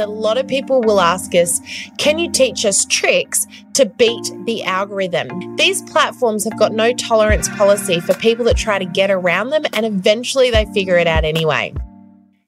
A 0.00 0.06
lot 0.06 0.38
of 0.38 0.48
people 0.48 0.80
will 0.80 0.98
ask 0.98 1.34
us, 1.34 1.60
can 1.98 2.18
you 2.18 2.30
teach 2.30 2.64
us 2.64 2.86
tricks 2.86 3.46
to 3.74 3.84
beat 3.84 4.32
the 4.46 4.64
algorithm? 4.64 5.56
These 5.56 5.82
platforms 5.82 6.44
have 6.44 6.58
got 6.58 6.72
no 6.72 6.94
tolerance 6.94 7.50
policy 7.50 8.00
for 8.00 8.14
people 8.14 8.46
that 8.46 8.56
try 8.56 8.78
to 8.78 8.86
get 8.86 9.10
around 9.10 9.50
them 9.50 9.64
and 9.74 9.84
eventually 9.84 10.50
they 10.50 10.64
figure 10.72 10.96
it 10.96 11.06
out 11.06 11.26
anyway. 11.26 11.74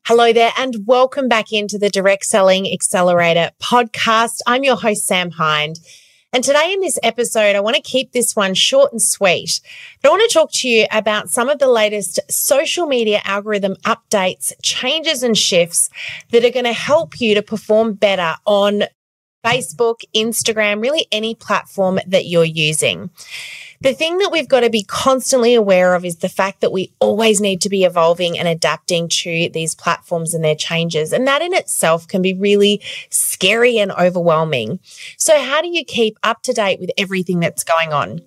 Hello 0.07 0.33
there, 0.33 0.53
and 0.57 0.87
welcome 0.87 1.29
back 1.29 1.53
into 1.53 1.77
the 1.77 1.91
Direct 1.91 2.25
Selling 2.25 2.73
Accelerator 2.73 3.51
podcast. 3.63 4.39
I'm 4.47 4.65
your 4.65 4.77
host, 4.77 5.07
Sam 5.07 5.31
Hind. 5.31 5.79
And 6.35 6.43
today 6.43 6.73
in 6.73 6.81
this 6.81 6.99
episode, 7.03 7.57
I 7.57 7.61
want 7.61 7.77
to 7.77 7.83
keep 7.83 8.13
this 8.13 8.35
one 8.35 8.55
short 8.55 8.91
and 8.91 9.03
sweet. 9.03 9.61
But 10.01 10.09
I 10.09 10.13
want 10.13 10.31
to 10.31 10.33
talk 10.33 10.51
to 10.53 10.69
you 10.69 10.87
about 10.91 11.29
some 11.29 11.51
of 11.51 11.59
the 11.59 11.69
latest 11.69 12.21
social 12.31 12.87
media 12.87 13.21
algorithm 13.25 13.77
updates, 13.85 14.51
changes 14.63 15.23
and 15.23 15.37
shifts 15.37 15.91
that 16.31 16.43
are 16.43 16.51
going 16.51 16.65
to 16.65 16.73
help 16.73 17.21
you 17.21 17.35
to 17.35 17.43
perform 17.43 17.93
better 17.93 18.37
on 18.47 18.85
Facebook, 19.45 20.01
Instagram, 20.17 20.81
really 20.81 21.07
any 21.13 21.35
platform 21.35 21.99
that 22.07 22.25
you're 22.25 22.45
using. 22.45 23.11
The 23.83 23.95
thing 23.95 24.19
that 24.19 24.31
we've 24.31 24.49
got 24.49 24.61
to 24.61 24.71
be 24.71 24.85
constantly 24.85 25.57
aware 25.57 25.95
of 25.95 26.05
is 26.05 26.19
the 26.19 26.29
fact 26.29 26.61
that 26.61 26.71
we 26.71 26.93
always 27.01 27.41
need 27.41 27.61
to 27.63 27.69
be 27.69 27.83
evolving 27.83 28.39
and 28.39 28.47
adapting 28.47 29.09
to 29.09 29.51
these 29.53 29.75
platforms 29.75 30.35
and 30.35 30.45
their 30.45 30.55
changes. 30.55 31.13
And 31.13 31.27
that 31.27 31.43
in 31.43 31.53
itself 31.53 32.07
can 32.07 32.23
be 32.23 32.33
really 32.33 32.81
scary 33.11 33.79
and 33.79 33.91
overwhelming. 33.91 34.79
So 35.19 35.43
how 35.43 35.61
do 35.61 35.67
you 35.67 35.85
keep 35.85 36.17
up 36.23 36.43
to 36.43 36.53
date 36.53 36.79
with 36.79 36.93
everything 36.97 37.41
that's 37.41 37.65
going 37.65 37.93
on? 37.93 38.21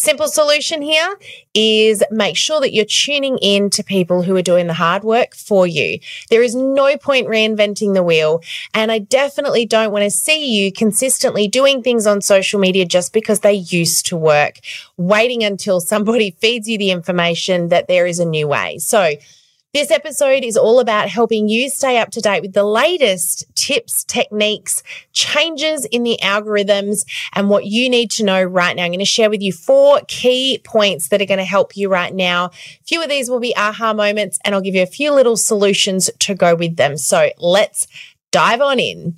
Simple 0.00 0.28
solution 0.28 0.80
here 0.80 1.18
is 1.52 2.02
make 2.10 2.34
sure 2.34 2.58
that 2.62 2.72
you're 2.72 2.86
tuning 2.86 3.36
in 3.42 3.68
to 3.68 3.84
people 3.84 4.22
who 4.22 4.34
are 4.34 4.40
doing 4.40 4.66
the 4.66 4.72
hard 4.72 5.04
work 5.04 5.34
for 5.34 5.66
you. 5.66 5.98
There 6.30 6.42
is 6.42 6.54
no 6.54 6.96
point 6.96 7.28
reinventing 7.28 7.92
the 7.92 8.02
wheel. 8.02 8.42
And 8.72 8.90
I 8.90 9.00
definitely 9.00 9.66
don't 9.66 9.92
want 9.92 10.04
to 10.04 10.10
see 10.10 10.58
you 10.58 10.72
consistently 10.72 11.48
doing 11.48 11.82
things 11.82 12.06
on 12.06 12.22
social 12.22 12.58
media 12.58 12.86
just 12.86 13.12
because 13.12 13.40
they 13.40 13.52
used 13.52 14.06
to 14.06 14.16
work, 14.16 14.60
waiting 14.96 15.44
until 15.44 15.82
somebody 15.82 16.30
feeds 16.40 16.66
you 16.66 16.78
the 16.78 16.92
information 16.92 17.68
that 17.68 17.86
there 17.86 18.06
is 18.06 18.18
a 18.18 18.24
new 18.24 18.48
way. 18.48 18.78
So 18.78 19.16
this 19.72 19.90
episode 19.92 20.42
is 20.42 20.56
all 20.56 20.80
about 20.80 21.08
helping 21.08 21.48
you 21.48 21.70
stay 21.70 21.98
up 21.98 22.10
to 22.10 22.20
date 22.20 22.42
with 22.42 22.54
the 22.54 22.64
latest 22.64 23.44
tips, 23.54 24.02
techniques, 24.04 24.82
changes 25.12 25.84
in 25.84 26.02
the 26.02 26.18
algorithms, 26.22 27.04
and 27.34 27.48
what 27.48 27.66
you 27.66 27.88
need 27.88 28.10
to 28.10 28.24
know 28.24 28.42
right 28.42 28.74
now. 28.74 28.84
I'm 28.84 28.90
going 28.90 28.98
to 28.98 29.04
share 29.04 29.30
with 29.30 29.42
you 29.42 29.52
four 29.52 30.00
key 30.08 30.60
points 30.64 31.08
that 31.08 31.22
are 31.22 31.26
going 31.26 31.38
to 31.38 31.44
help 31.44 31.76
you 31.76 31.88
right 31.88 32.12
now. 32.12 32.46
A 32.46 32.50
few 32.84 33.00
of 33.02 33.08
these 33.08 33.30
will 33.30 33.38
be 33.38 33.56
aha 33.56 33.92
moments, 33.92 34.40
and 34.44 34.54
I'll 34.54 34.60
give 34.60 34.74
you 34.74 34.82
a 34.82 34.86
few 34.86 35.12
little 35.12 35.36
solutions 35.36 36.10
to 36.18 36.34
go 36.34 36.56
with 36.56 36.74
them. 36.76 36.96
So 36.96 37.30
let's 37.38 37.86
dive 38.32 38.60
on 38.60 38.80
in. 38.80 39.16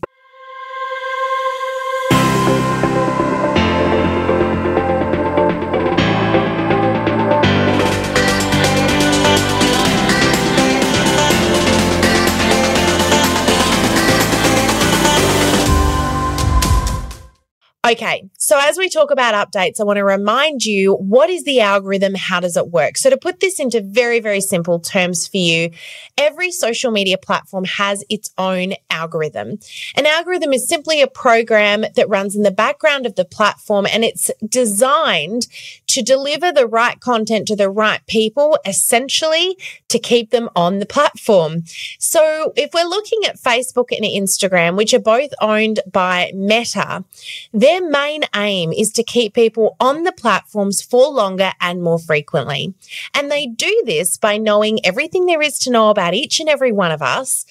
Okay, 17.93 18.31
so 18.39 18.59
as 18.59 18.79
we 18.79 18.89
talk 18.89 19.11
about 19.11 19.35
updates, 19.35 19.79
I 19.79 19.85
want 19.85 19.98
to 19.98 20.05
remind 20.05 20.65
you 20.65 20.95
what 20.95 21.29
is 21.29 21.45
the 21.45 21.61
algorithm? 21.61 22.15
How 22.15 22.41
does 22.41 22.57
it 22.57 22.69
work? 22.69 22.97
So, 22.97 23.11
to 23.11 23.19
put 23.19 23.41
this 23.41 23.61
into 23.61 23.83
very, 23.83 24.19
very 24.19 24.41
simple 24.41 24.81
terms 24.81 25.29
for 25.29 25.37
you, 25.37 25.73
every 26.17 26.51
social 26.53 26.91
media 26.91 27.19
platform 27.19 27.67
has 27.67 28.03
its 28.09 28.31
own 28.39 28.73
algorithm. 28.89 29.59
An 29.95 30.07
algorithm 30.07 30.55
is 30.55 30.67
simply 30.67 31.03
a 31.03 31.07
program 31.07 31.85
that 31.95 32.09
runs 32.09 32.35
in 32.35 32.45
the 32.45 32.51
background 32.51 33.05
of 33.05 33.15
the 33.15 33.27
platform 33.27 33.87
and 33.93 34.05
it's 34.05 34.31
designed 34.48 35.47
to 35.89 36.01
deliver 36.01 36.51
the 36.51 36.67
right 36.67 36.98
content 36.98 37.47
to 37.48 37.57
the 37.57 37.69
right 37.69 38.01
people, 38.07 38.58
essentially 38.64 39.58
to 39.89 39.98
keep 39.98 40.31
them 40.31 40.48
on 40.57 40.79
the 40.79 40.86
platform. 40.86 41.64
So, 41.98 42.55
if 42.57 42.73
we're 42.73 42.89
looking 42.89 43.20
at 43.27 43.36
Facebook 43.36 43.89
and 43.91 44.02
Instagram, 44.02 44.79
which 44.79 44.95
are 44.95 44.98
both 44.98 45.33
owned 45.42 45.81
by 45.92 46.33
Meta, 46.35 47.05
their 47.52 47.82
main 47.91 48.25
aim 48.35 48.73
is 48.73 48.91
to 48.93 49.03
keep 49.03 49.35
people 49.35 49.77
on 49.81 50.05
the 50.05 50.13
platforms 50.13 50.83
for 50.83 51.09
longer 51.09 51.53
and 51.61 51.83
more 51.83 51.98
frequently. 51.98 52.75
And 53.15 53.31
they 53.31 53.47
do 53.47 53.83
this 53.85 54.17
by 54.17 54.39
knowing 54.39 54.85
everything 54.85 55.27
there 55.27 55.43
is 55.43 55.59
to 55.61 55.70
know 55.70 55.91
about 55.91 56.15
each 56.15 56.41
and 56.41 56.48
every 56.48 56.73
one 56.73 56.91
of 56.91 57.03
us. 57.03 57.45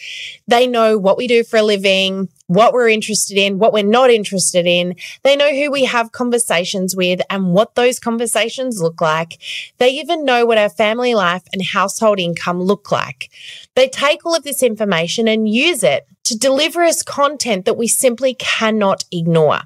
They 0.47 0.68
know 0.68 0.97
what 0.97 1.18
we 1.18 1.28
do 1.28 1.44
for 1.44 1.58
a 1.58 1.64
living, 1.64 2.30
what 2.47 2.74
we're 2.74 2.90
interested 2.90 3.38
in, 3.38 3.59
what 3.59 3.72
we're 3.72 3.84
not 3.84 4.09
interested 4.09 4.66
in. 4.66 4.96
They 5.24 5.36
know 5.36 5.53
who 5.56 5.72
we 5.72 5.86
have 5.86 6.12
conversations 6.12 6.96
with 6.96 7.22
and 7.30 7.53
what 7.53 7.75
those 7.75 8.00
conversations 8.00 8.81
look 8.81 9.00
like. 9.00 9.42
They 9.78 9.90
even 9.92 10.25
know 10.25 10.46
what 10.46 10.58
our 10.58 10.69
family 10.69 11.16
life 11.16 11.44
and 11.53 11.63
household 11.63 12.19
income 12.19 12.62
look 12.62 12.92
like. 12.92 13.31
They 13.75 13.88
take 13.88 14.25
all 14.25 14.36
of 14.36 14.44
this 14.44 14.62
information 14.62 15.28
and 15.28 15.48
use 15.48 15.84
it 15.84 16.06
to 16.25 16.38
deliver 16.38 16.84
us 16.84 17.03
content 17.03 17.66
that 17.66 17.78
we 17.78 17.88
simply 17.88 18.34
cannot 18.34 19.06
ignore. 19.12 19.62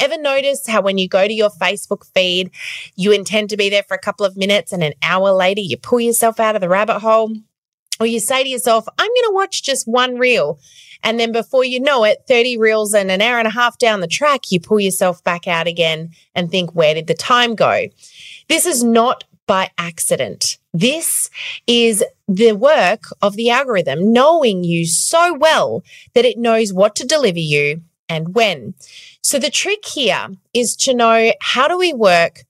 Ever 0.00 0.18
notice 0.18 0.66
how 0.66 0.82
when 0.82 0.98
you 0.98 1.08
go 1.08 1.26
to 1.26 1.32
your 1.32 1.50
Facebook 1.50 2.04
feed, 2.14 2.50
you 2.96 3.12
intend 3.12 3.50
to 3.50 3.56
be 3.56 3.68
there 3.68 3.82
for 3.82 3.94
a 3.94 4.00
couple 4.00 4.26
of 4.26 4.36
minutes 4.36 4.72
and 4.72 4.82
an 4.82 4.94
hour 5.02 5.32
later 5.32 5.60
you 5.60 5.76
pull 5.76 6.00
yourself 6.00 6.40
out 6.40 6.54
of 6.54 6.60
the 6.60 6.68
rabbit 6.68 7.00
hole? 7.00 7.34
Or 8.00 8.06
you 8.06 8.18
say 8.18 8.42
to 8.42 8.48
yourself, 8.48 8.86
I'm 8.98 9.06
going 9.06 9.28
to 9.28 9.34
watch 9.34 9.62
just 9.62 9.86
one 9.86 10.18
reel. 10.18 10.58
And 11.04 11.20
then 11.20 11.30
before 11.30 11.64
you 11.64 11.78
know 11.78 12.02
it, 12.04 12.24
30 12.26 12.56
reels 12.56 12.92
and 12.92 13.10
an 13.10 13.22
hour 13.22 13.38
and 13.38 13.46
a 13.46 13.52
half 13.52 13.78
down 13.78 14.00
the 14.00 14.08
track, 14.08 14.50
you 14.50 14.58
pull 14.58 14.80
yourself 14.80 15.22
back 15.22 15.46
out 15.46 15.68
again 15.68 16.10
and 16.34 16.50
think, 16.50 16.74
where 16.74 16.94
did 16.94 17.06
the 17.06 17.14
time 17.14 17.54
go? 17.54 17.86
This 18.48 18.66
is 18.66 18.82
not 18.82 19.24
by 19.46 19.70
accident. 19.78 20.58
This 20.72 21.30
is 21.66 22.02
the 22.26 22.52
work 22.52 23.04
of 23.22 23.36
the 23.36 23.50
algorithm, 23.50 24.12
knowing 24.12 24.64
you 24.64 24.86
so 24.86 25.34
well 25.34 25.84
that 26.14 26.24
it 26.24 26.38
knows 26.38 26.72
what 26.72 26.96
to 26.96 27.06
deliver 27.06 27.38
you 27.38 27.82
and 28.08 28.34
when. 28.34 28.74
So 29.24 29.38
the 29.38 29.50
trick 29.50 29.86
here 29.86 30.28
is 30.52 30.76
to 30.76 30.92
know 30.92 31.32
how 31.40 31.66
do 31.66 31.78
we 31.78 31.94
work 31.94 32.44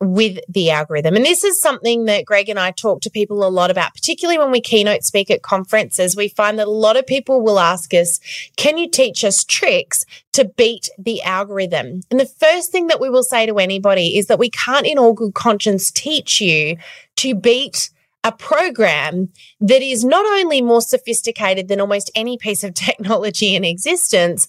with 0.00 0.38
the 0.48 0.70
algorithm. 0.70 1.16
And 1.16 1.24
this 1.24 1.42
is 1.42 1.60
something 1.60 2.04
that 2.04 2.24
Greg 2.24 2.48
and 2.48 2.58
I 2.58 2.70
talk 2.70 3.00
to 3.00 3.10
people 3.10 3.44
a 3.44 3.48
lot 3.48 3.70
about, 3.70 3.94
particularly 3.94 4.38
when 4.38 4.52
we 4.52 4.60
keynote 4.60 5.02
speak 5.02 5.28
at 5.28 5.42
conferences. 5.42 6.14
We 6.14 6.28
find 6.28 6.56
that 6.60 6.68
a 6.68 6.70
lot 6.70 6.96
of 6.96 7.04
people 7.04 7.42
will 7.42 7.58
ask 7.58 7.92
us, 7.94 8.20
can 8.56 8.78
you 8.78 8.88
teach 8.88 9.24
us 9.24 9.42
tricks 9.42 10.04
to 10.34 10.44
beat 10.44 10.88
the 10.96 11.20
algorithm? 11.22 12.02
And 12.12 12.20
the 12.20 12.26
first 12.26 12.70
thing 12.70 12.86
that 12.86 13.00
we 13.00 13.10
will 13.10 13.24
say 13.24 13.44
to 13.46 13.58
anybody 13.58 14.16
is 14.16 14.28
that 14.28 14.38
we 14.38 14.50
can't 14.50 14.86
in 14.86 14.98
all 14.98 15.14
good 15.14 15.34
conscience 15.34 15.90
teach 15.90 16.40
you 16.40 16.76
to 17.16 17.34
beat 17.34 17.90
a 18.24 18.32
program 18.32 19.28
that 19.60 19.82
is 19.82 20.04
not 20.04 20.24
only 20.24 20.62
more 20.62 20.80
sophisticated 20.80 21.68
than 21.68 21.80
almost 21.80 22.10
any 22.14 22.38
piece 22.38 22.64
of 22.64 22.74
technology 22.74 23.54
in 23.54 23.64
existence, 23.64 24.48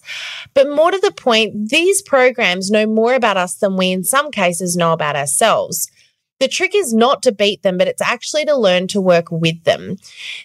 but 0.54 0.68
more 0.68 0.90
to 0.90 0.98
the 0.98 1.12
point, 1.12 1.68
these 1.68 2.02
programs 2.02 2.70
know 2.70 2.86
more 2.86 3.14
about 3.14 3.36
us 3.36 3.54
than 3.54 3.76
we 3.76 3.92
in 3.92 4.02
some 4.02 4.30
cases 4.30 4.76
know 4.76 4.92
about 4.92 5.14
ourselves. 5.14 5.90
The 6.38 6.48
trick 6.48 6.74
is 6.74 6.92
not 6.92 7.22
to 7.22 7.32
beat 7.32 7.62
them, 7.62 7.78
but 7.78 7.88
it's 7.88 8.02
actually 8.02 8.44
to 8.44 8.56
learn 8.56 8.88
to 8.88 9.00
work 9.00 9.30
with 9.30 9.64
them. 9.64 9.96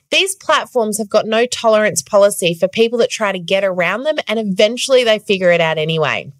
These 0.09 0.35
platforms 0.35 0.97
have 0.97 1.09
got 1.09 1.25
no 1.25 1.45
tolerance 1.45 2.01
policy 2.01 2.53
for 2.53 2.69
people 2.69 2.99
that 2.99 3.09
try 3.09 3.31
to 3.31 3.39
get 3.39 3.65
around 3.65 4.03
them 4.03 4.15
and 4.27 4.39
eventually 4.39 5.03
they 5.03 5.19
figure 5.19 5.51
it 5.51 5.59
out 5.59 5.77
anyway. 5.77 6.31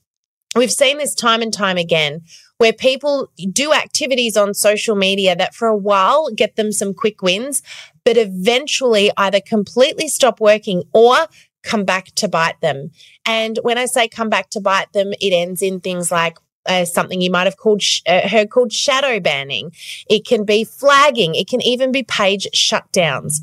We've 0.56 0.72
seen 0.72 0.97
this 0.97 1.16
time 1.16 1.41
and 1.41 1.53
time 1.53 1.78
again 1.78 2.23
where 2.61 2.72
people 2.72 3.31
do 3.51 3.73
activities 3.73 4.38
on 4.38 4.53
social 4.53 4.95
media 4.95 5.35
that 5.35 5.55
for 5.55 5.67
a 5.67 5.75
while 5.75 6.29
get 6.29 6.57
them 6.57 6.72
some 6.72 6.94
quick 6.94 7.23
wins, 7.23 7.63
but 8.05 8.17
eventually 8.17 9.09
either 9.17 9.39
completely 9.41 10.07
stop 10.07 10.39
working 10.39 10.83
or 10.94 11.16
come 11.63 11.85
back 11.85 12.13
to 12.13 12.27
bite 12.27 12.61
them. 12.61 12.91
And 13.25 13.58
when 13.63 13.79
I 13.79 13.87
say 13.87 14.08
come 14.08 14.29
back 14.29 14.52
to 14.52 14.61
bite 14.61 14.93
them, 14.93 15.11
it 15.19 15.34
ends 15.34 15.63
in 15.63 15.79
things 15.79 16.11
like 16.11 16.37
uh, 16.67 16.85
something 16.85 17.19
you 17.19 17.31
might 17.31 17.46
have 17.46 17.58
called 17.58 17.81
sh- 17.81 18.03
uh, 18.05 18.29
heard 18.29 18.52
called 18.52 18.72
shadow 18.72 19.19
banning. 19.19 19.72
It 20.07 20.28
can 20.28 20.46
be 20.46 20.64
flagging. 20.64 21.34
It 21.34 21.47
can 21.47 21.64
even 21.64 21.91
be 21.91 22.03
page 22.03 22.47
shutdowns. 22.53 23.37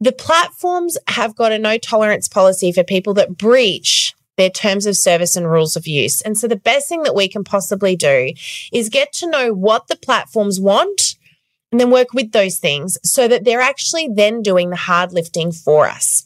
The 0.00 0.12
platforms 0.12 0.96
have 1.08 1.34
got 1.34 1.50
a 1.50 1.58
no 1.58 1.78
tolerance 1.78 2.28
policy 2.28 2.70
for 2.70 2.84
people 2.84 3.12
that 3.14 3.36
breach 3.36 4.14
their 4.36 4.50
terms 4.50 4.86
of 4.86 4.96
service 4.96 5.36
and 5.36 5.50
rules 5.50 5.76
of 5.76 5.86
use. 5.86 6.20
And 6.22 6.36
so 6.36 6.48
the 6.48 6.56
best 6.56 6.88
thing 6.88 7.02
that 7.02 7.14
we 7.14 7.28
can 7.28 7.44
possibly 7.44 7.96
do 7.96 8.32
is 8.72 8.88
get 8.88 9.12
to 9.14 9.30
know 9.30 9.52
what 9.52 9.88
the 9.88 9.96
platforms 9.96 10.60
want 10.60 11.16
and 11.70 11.80
then 11.80 11.90
work 11.90 12.12
with 12.12 12.32
those 12.32 12.58
things 12.58 12.98
so 13.02 13.28
that 13.28 13.44
they're 13.44 13.60
actually 13.60 14.08
then 14.08 14.42
doing 14.42 14.70
the 14.70 14.76
hard 14.76 15.12
lifting 15.12 15.52
for 15.52 15.86
us. 15.86 16.24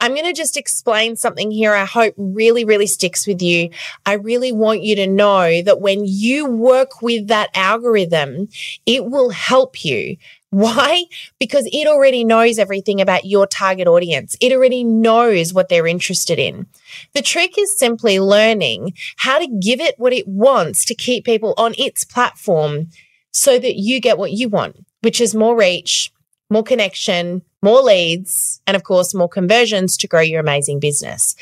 I'm 0.00 0.14
going 0.14 0.26
to 0.26 0.32
just 0.32 0.56
explain 0.56 1.14
something 1.14 1.52
here 1.52 1.74
I 1.74 1.84
hope 1.84 2.14
really, 2.16 2.64
really 2.64 2.88
sticks 2.88 3.24
with 3.24 3.40
you. 3.40 3.70
I 4.04 4.14
really 4.14 4.50
want 4.50 4.82
you 4.82 4.96
to 4.96 5.06
know 5.06 5.62
that 5.62 5.80
when 5.80 6.04
you 6.04 6.44
work 6.46 7.02
with 7.02 7.28
that 7.28 7.50
algorithm, 7.54 8.48
it 8.84 9.04
will 9.04 9.30
help 9.30 9.84
you 9.84 10.16
Why? 10.52 11.04
Because 11.40 11.66
it 11.72 11.86
already 11.86 12.24
knows 12.24 12.58
everything 12.58 13.00
about 13.00 13.24
your 13.24 13.46
target 13.46 13.88
audience. 13.88 14.36
It 14.38 14.52
already 14.52 14.84
knows 14.84 15.54
what 15.54 15.70
they're 15.70 15.86
interested 15.86 16.38
in. 16.38 16.66
The 17.14 17.22
trick 17.22 17.54
is 17.56 17.78
simply 17.78 18.20
learning 18.20 18.92
how 19.16 19.38
to 19.38 19.46
give 19.46 19.80
it 19.80 19.94
what 19.96 20.12
it 20.12 20.28
wants 20.28 20.84
to 20.84 20.94
keep 20.94 21.24
people 21.24 21.54
on 21.56 21.72
its 21.78 22.04
platform 22.04 22.88
so 23.32 23.58
that 23.58 23.76
you 23.76 23.98
get 23.98 24.18
what 24.18 24.32
you 24.32 24.50
want, 24.50 24.84
which 25.00 25.22
is 25.22 25.34
more 25.34 25.56
reach, 25.56 26.12
more 26.50 26.62
connection, 26.62 27.40
more 27.62 27.80
leads, 27.80 28.60
and 28.66 28.76
of 28.76 28.84
course, 28.84 29.14
more 29.14 29.30
conversions 29.30 29.96
to 29.96 30.06
grow 30.06 30.20
your 30.20 30.40
amazing 30.40 30.80
business. 30.80 31.34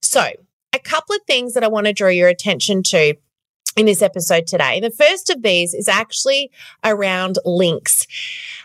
So, 0.00 0.30
a 0.72 0.78
couple 0.78 1.14
of 1.14 1.20
things 1.26 1.52
that 1.52 1.64
I 1.64 1.68
want 1.68 1.88
to 1.88 1.92
draw 1.92 2.08
your 2.08 2.28
attention 2.28 2.82
to 2.84 3.16
in 3.76 3.86
this 3.86 4.02
episode 4.02 4.46
today. 4.46 4.80
The 4.80 4.90
first 4.90 5.30
of 5.30 5.42
these 5.42 5.74
is 5.74 5.86
actually 5.86 6.50
around 6.82 7.38
links. 7.44 8.06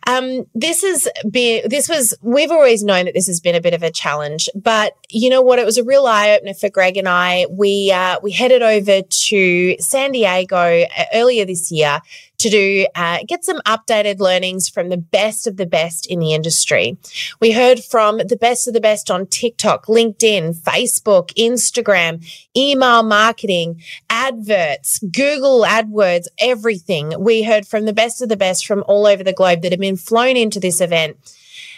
Um, 0.08 0.48
this 0.56 0.82
has 0.82 1.08
been, 1.30 1.68
this 1.70 1.90
was, 1.90 2.14
we've 2.22 2.50
always 2.50 2.84
known 2.84 3.06
that 3.06 3.14
this 3.14 3.28
has 3.28 3.40
been 3.40 3.54
a 3.54 3.62
bit 3.62 3.74
of 3.74 3.84
a 3.84 3.92
challenge, 3.92 4.50
but 4.56 4.94
you 5.10 5.30
know 5.30 5.42
what? 5.42 5.60
It 5.60 5.66
was 5.66 5.78
a 5.78 5.84
real 5.84 6.08
eye 6.08 6.32
opener 6.32 6.54
for 6.54 6.70
Greg 6.70 6.98
and 6.98 7.08
I. 7.08 7.46
We, 7.50 7.92
uh, 7.92 8.20
we 8.24 8.32
headed 8.32 8.62
over 8.62 9.02
to 9.02 9.76
San 9.80 10.14
Diego 10.14 10.56
uh, 10.84 11.04
earlier 11.14 11.46
this 11.46 11.72
year 11.72 12.02
to 12.42 12.50
do 12.50 12.88
uh, 12.96 13.20
get 13.28 13.44
some 13.46 13.60
updated 13.68 14.20
learnings 14.20 14.68
from 14.68 14.90
the 14.90 14.98
best 14.98 15.48
of 15.48 15.58
the 15.58 15.66
best 15.66 16.06
in 16.08 16.20
the 16.20 16.34
industry. 16.34 16.98
We 17.40 17.52
heard 17.52 17.84
from 17.84 18.18
the 18.18 18.38
best 18.38 18.68
of 18.68 18.74
the 18.74 18.82
best 18.82 19.12
on 19.12 19.28
TikTok, 19.28 19.86
LinkedIn, 19.86 20.56
Facebook, 20.56 21.34
Instagram, 21.36 22.26
email 22.58 23.04
marketing, 23.04 23.82
adverts, 24.10 25.00
Google 25.00 25.64
AdWords, 25.64 26.26
everything. 26.40 27.14
We 27.20 27.44
heard 27.44 27.68
from 27.68 27.86
the 27.86 27.94
best 27.94 28.22
of 28.22 28.30
the 28.30 28.38
best 28.38 28.66
from 28.66 28.84
all 28.88 29.06
over 29.06 29.24
the 29.24 29.34
globe 29.34 29.62
that 29.62 29.72
have 29.72 29.80
been 29.80 29.98
flown 29.98 30.36
into 30.36 30.60
this 30.60 30.82
event. 30.82 31.18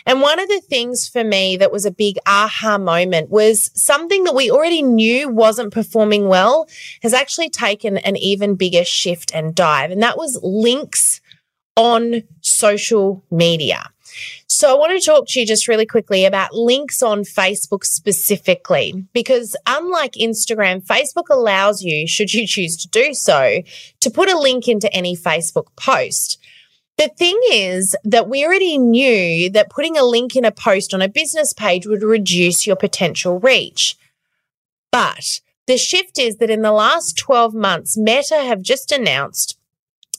And 0.05 0.21
one 0.21 0.39
of 0.39 0.47
the 0.47 0.61
things 0.61 1.07
for 1.07 1.23
me 1.23 1.57
that 1.57 1.71
was 1.71 1.85
a 1.85 1.91
big 1.91 2.17
aha 2.25 2.77
moment 2.77 3.29
was 3.29 3.71
something 3.73 4.23
that 4.25 4.35
we 4.35 4.51
already 4.51 4.81
knew 4.81 5.29
wasn't 5.29 5.73
performing 5.73 6.27
well 6.27 6.67
has 7.01 7.13
actually 7.13 7.50
taken 7.50 7.97
an 7.97 8.17
even 8.17 8.55
bigger 8.55 8.83
shift 8.83 9.33
and 9.33 9.55
dive. 9.55 9.91
And 9.91 10.01
that 10.01 10.17
was 10.17 10.39
links 10.44 11.21
on 11.75 12.23
social 12.41 13.23
media. 13.31 13.89
So 14.47 14.69
I 14.69 14.77
want 14.77 15.00
to 15.00 15.03
talk 15.03 15.27
to 15.29 15.39
you 15.39 15.45
just 15.45 15.67
really 15.67 15.88
quickly 15.88 16.25
about 16.25 16.53
links 16.53 17.01
on 17.01 17.23
Facebook 17.23 17.83
specifically, 17.83 19.05
because 19.11 19.55
unlike 19.65 20.13
Instagram, 20.13 20.85
Facebook 20.85 21.29
allows 21.29 21.81
you, 21.81 22.07
should 22.07 22.33
you 22.33 22.45
choose 22.45 22.77
to 22.77 22.88
do 22.89 23.13
so, 23.13 23.61
to 24.01 24.09
put 24.11 24.29
a 24.29 24.38
link 24.38 24.67
into 24.67 24.94
any 24.94 25.15
Facebook 25.17 25.67
post. 25.75 26.39
The 27.03 27.09
thing 27.09 27.38
is 27.51 27.97
that 28.05 28.29
we 28.29 28.45
already 28.45 28.77
knew 28.77 29.50
that 29.50 29.69
putting 29.69 29.97
a 29.97 30.05
link 30.05 30.38
in 30.38 30.45
a 30.45 30.53
post 30.53 30.94
on 30.94 31.01
a 31.01 31.09
business 31.09 31.51
page 31.51 31.85
would 31.85 32.01
reduce 32.01 32.65
your 32.65 32.77
potential 32.77 33.41
reach. 33.41 33.97
But 34.89 35.41
the 35.67 35.77
shift 35.77 36.17
is 36.17 36.38
that 36.38 36.50
in 36.50 36.61
the 36.61 36.71
last 36.71 37.17
12 37.17 37.53
months, 37.53 37.97
Meta 37.97 38.38
have 38.38 38.61
just 38.61 38.89
announced 38.89 39.57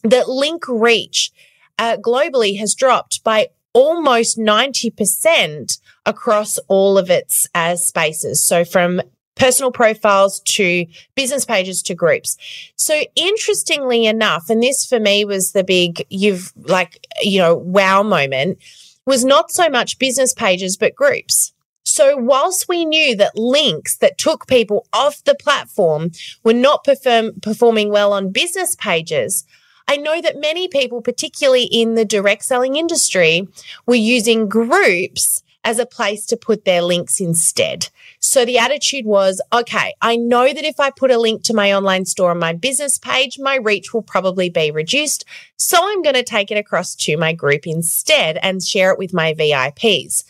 that 0.02 0.28
link 0.28 0.68
reach 0.68 1.32
uh, 1.78 1.96
globally 1.96 2.58
has 2.58 2.74
dropped 2.74 3.24
by 3.24 3.48
almost 3.72 4.36
90% 4.36 5.78
across 6.04 6.58
all 6.68 6.98
of 6.98 7.08
its 7.08 7.48
uh, 7.54 7.76
spaces. 7.76 8.46
So 8.46 8.62
from 8.62 9.00
personal 9.34 9.72
profiles 9.72 10.40
to 10.40 10.86
business 11.14 11.44
pages 11.44 11.82
to 11.82 11.94
groups. 11.94 12.36
So 12.76 13.02
interestingly 13.16 14.06
enough, 14.06 14.48
and 14.48 14.62
this 14.62 14.86
for 14.86 15.00
me 15.00 15.24
was 15.24 15.52
the 15.52 15.64
big, 15.64 16.04
you've 16.08 16.52
like, 16.56 17.06
you 17.22 17.40
know, 17.40 17.54
wow 17.56 18.02
moment 18.02 18.58
was 19.06 19.24
not 19.24 19.50
so 19.50 19.68
much 19.68 19.98
business 19.98 20.32
pages, 20.32 20.76
but 20.76 20.94
groups. 20.94 21.52
So 21.84 22.16
whilst 22.16 22.68
we 22.68 22.84
knew 22.84 23.14
that 23.16 23.36
links 23.36 23.96
that 23.98 24.16
took 24.16 24.46
people 24.46 24.86
off 24.92 25.22
the 25.24 25.34
platform 25.34 26.12
were 26.42 26.54
not 26.54 26.82
perform, 26.82 27.32
performing 27.42 27.90
well 27.90 28.12
on 28.12 28.32
business 28.32 28.74
pages, 28.74 29.44
I 29.86 29.98
know 29.98 30.22
that 30.22 30.40
many 30.40 30.66
people, 30.66 31.02
particularly 31.02 31.64
in 31.64 31.94
the 31.94 32.06
direct 32.06 32.44
selling 32.44 32.76
industry, 32.76 33.46
were 33.86 33.94
using 33.94 34.48
groups 34.48 35.42
as 35.64 35.78
a 35.78 35.86
place 35.86 36.26
to 36.26 36.36
put 36.36 36.64
their 36.64 36.82
links 36.82 37.20
instead. 37.20 37.88
So 38.20 38.44
the 38.44 38.58
attitude 38.58 39.06
was, 39.06 39.40
okay, 39.52 39.94
I 40.00 40.16
know 40.16 40.52
that 40.52 40.64
if 40.64 40.78
I 40.78 40.90
put 40.90 41.10
a 41.10 41.18
link 41.18 41.42
to 41.44 41.54
my 41.54 41.72
online 41.72 42.04
store 42.04 42.30
on 42.30 42.38
my 42.38 42.52
business 42.52 42.98
page, 42.98 43.38
my 43.38 43.56
reach 43.56 43.92
will 43.92 44.02
probably 44.02 44.50
be 44.50 44.70
reduced. 44.70 45.24
So 45.56 45.78
I'm 45.80 46.02
going 46.02 46.14
to 46.14 46.22
take 46.22 46.50
it 46.50 46.58
across 46.58 46.94
to 46.96 47.16
my 47.16 47.32
group 47.32 47.66
instead 47.66 48.38
and 48.42 48.62
share 48.62 48.92
it 48.92 48.98
with 48.98 49.14
my 49.14 49.32
VIPs. 49.32 50.24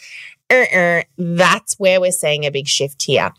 Uh-uh, 0.50 1.02
that's 1.19 1.78
where 1.78 2.00
we're 2.00 2.12
seeing 2.12 2.44
a 2.44 2.50
big 2.50 2.69
shift 2.69 3.02
here. 3.02 3.32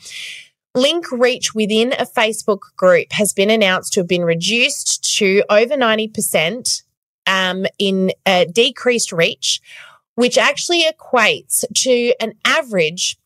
Link 0.73 1.09
reach 1.11 1.55
within 1.55 1.93
a 1.93 2.05
Facebook 2.05 2.59
group 2.75 3.13
has 3.13 3.31
been 3.31 3.49
announced 3.49 3.93
to 3.93 4.01
have 4.01 4.07
been 4.09 4.25
reduced 4.25 5.15
to 5.17 5.43
over 5.49 5.75
90% 5.75 6.83
um, 7.27 7.65
in 7.79 8.11
uh, 8.25 8.45
decreased 8.51 9.13
reach 9.13 9.61
which 10.15 10.37
actually 10.37 10.83
equates 10.83 11.63
to 11.73 12.13
an 12.19 12.33
average 12.45 13.17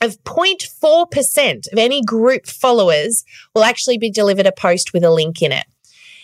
of 0.00 0.22
0.4% 0.24 1.72
of 1.72 1.78
any 1.78 2.02
group 2.02 2.46
followers 2.46 3.24
will 3.54 3.64
actually 3.64 3.98
be 3.98 4.10
delivered 4.10 4.46
a 4.46 4.52
post 4.52 4.92
with 4.92 5.04
a 5.04 5.10
link 5.10 5.42
in 5.42 5.52
it. 5.52 5.66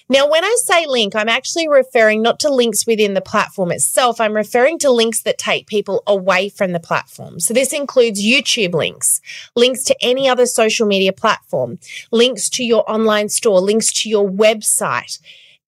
Now, 0.08 0.30
when 0.30 0.44
I 0.44 0.56
say 0.60 0.86
link, 0.86 1.16
I'm 1.16 1.28
actually 1.28 1.66
referring 1.66 2.22
not 2.22 2.38
to 2.40 2.48
links 2.48 2.86
within 2.86 3.14
the 3.14 3.20
platform 3.20 3.72
itself. 3.72 4.20
I'm 4.20 4.34
referring 4.34 4.78
to 4.80 4.90
links 4.90 5.22
that 5.22 5.36
take 5.36 5.66
people 5.66 6.04
away 6.06 6.48
from 6.48 6.70
the 6.70 6.78
platform. 6.78 7.40
So 7.40 7.52
this 7.52 7.72
includes 7.72 8.24
YouTube 8.24 8.72
links, 8.72 9.20
links 9.56 9.82
to 9.84 9.96
any 10.00 10.28
other 10.28 10.46
social 10.46 10.86
media 10.86 11.12
platform, 11.12 11.80
links 12.12 12.48
to 12.50 12.64
your 12.64 12.88
online 12.88 13.28
store, 13.28 13.60
links 13.60 13.92
to 13.94 14.08
your 14.08 14.28
website. 14.28 15.18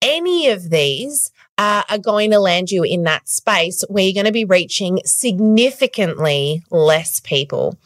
Any 0.00 0.48
of 0.48 0.70
these 0.70 1.32
uh, 1.58 1.82
are 1.90 1.98
going 1.98 2.30
to 2.30 2.38
land 2.38 2.70
you 2.70 2.84
in 2.84 3.02
that 3.02 3.28
space 3.28 3.84
where 3.88 4.04
you're 4.04 4.14
going 4.14 4.24
to 4.24 4.32
be 4.32 4.44
reaching 4.44 5.00
significantly 5.04 6.62
less 6.70 7.20
people. 7.20 7.76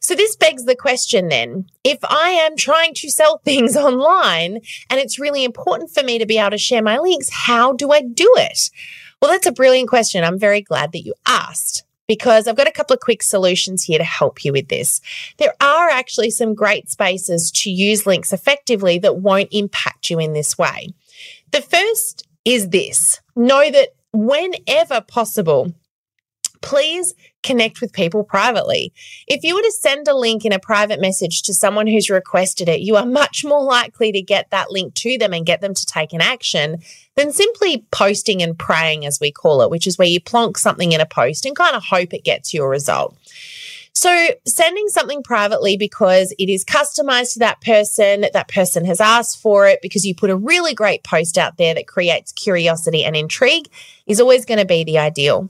So 0.00 0.14
this 0.14 0.34
begs 0.34 0.64
the 0.64 0.74
question 0.74 1.28
then, 1.28 1.66
if 1.84 1.98
I 2.02 2.30
am 2.30 2.56
trying 2.56 2.94
to 2.94 3.10
sell 3.10 3.38
things 3.44 3.76
online 3.76 4.60
and 4.88 4.98
it's 4.98 5.20
really 5.20 5.44
important 5.44 5.90
for 5.90 6.02
me 6.02 6.18
to 6.18 6.26
be 6.26 6.38
able 6.38 6.50
to 6.50 6.58
share 6.58 6.82
my 6.82 6.98
links, 6.98 7.28
how 7.30 7.74
do 7.74 7.92
I 7.92 8.00
do 8.00 8.32
it? 8.38 8.70
Well, 9.20 9.30
that's 9.30 9.46
a 9.46 9.52
brilliant 9.52 9.90
question. 9.90 10.24
I'm 10.24 10.38
very 10.38 10.62
glad 10.62 10.92
that 10.92 11.04
you 11.04 11.12
asked 11.26 11.84
because 12.08 12.48
I've 12.48 12.56
got 12.56 12.66
a 12.66 12.72
couple 12.72 12.94
of 12.94 13.00
quick 13.00 13.22
solutions 13.22 13.84
here 13.84 13.98
to 13.98 14.04
help 14.04 14.44
you 14.44 14.52
with 14.52 14.68
this. 14.68 15.00
There 15.36 15.54
are 15.60 15.90
actually 15.90 16.30
some 16.30 16.54
great 16.54 16.88
spaces 16.88 17.52
to 17.56 17.70
use 17.70 18.06
links 18.06 18.32
effectively 18.32 18.98
that 18.98 19.18
won't 19.18 19.50
impact 19.52 20.08
you 20.08 20.18
in 20.18 20.32
this 20.32 20.56
way. 20.56 20.88
The 21.52 21.62
first 21.62 22.26
is 22.44 22.70
this 22.70 23.20
know 23.36 23.70
that 23.70 23.90
whenever 24.12 25.00
possible, 25.00 25.72
please 26.62 27.14
connect 27.42 27.80
with 27.80 27.92
people 27.92 28.22
privately. 28.22 28.92
If 29.26 29.42
you 29.42 29.54
were 29.54 29.62
to 29.62 29.72
send 29.72 30.08
a 30.08 30.16
link 30.16 30.44
in 30.44 30.52
a 30.52 30.58
private 30.58 31.00
message 31.00 31.42
to 31.42 31.54
someone 31.54 31.86
who's 31.86 32.10
requested 32.10 32.68
it, 32.68 32.80
you 32.80 32.96
are 32.96 33.06
much 33.06 33.44
more 33.44 33.62
likely 33.62 34.12
to 34.12 34.20
get 34.20 34.50
that 34.50 34.70
link 34.70 34.94
to 34.96 35.16
them 35.16 35.32
and 35.32 35.46
get 35.46 35.60
them 35.60 35.74
to 35.74 35.86
take 35.86 36.12
an 36.12 36.20
action 36.20 36.82
than 37.16 37.32
simply 37.32 37.86
posting 37.90 38.42
and 38.42 38.58
praying, 38.58 39.06
as 39.06 39.18
we 39.20 39.32
call 39.32 39.62
it, 39.62 39.70
which 39.70 39.86
is 39.86 39.96
where 39.96 40.08
you 40.08 40.20
plonk 40.20 40.58
something 40.58 40.92
in 40.92 41.00
a 41.00 41.06
post 41.06 41.46
and 41.46 41.56
kind 41.56 41.74
of 41.74 41.84
hope 41.84 42.12
it 42.12 42.24
gets 42.24 42.52
your 42.52 42.68
result. 42.68 43.16
So 43.92 44.28
sending 44.46 44.88
something 44.88 45.22
privately 45.22 45.76
because 45.76 46.32
it 46.38 46.48
is 46.48 46.64
customized 46.64 47.34
to 47.34 47.38
that 47.40 47.60
person, 47.60 48.26
that 48.32 48.48
person 48.48 48.84
has 48.84 49.00
asked 49.00 49.40
for 49.40 49.66
it 49.66 49.80
because 49.82 50.04
you 50.04 50.14
put 50.14 50.30
a 50.30 50.36
really 50.36 50.74
great 50.74 51.02
post 51.04 51.36
out 51.36 51.56
there 51.56 51.74
that 51.74 51.86
creates 51.86 52.32
curiosity 52.32 53.04
and 53.04 53.16
intrigue 53.16 53.68
is 54.06 54.20
always 54.20 54.44
going 54.44 54.60
to 54.60 54.64
be 54.64 54.84
the 54.84 54.98
ideal. 54.98 55.48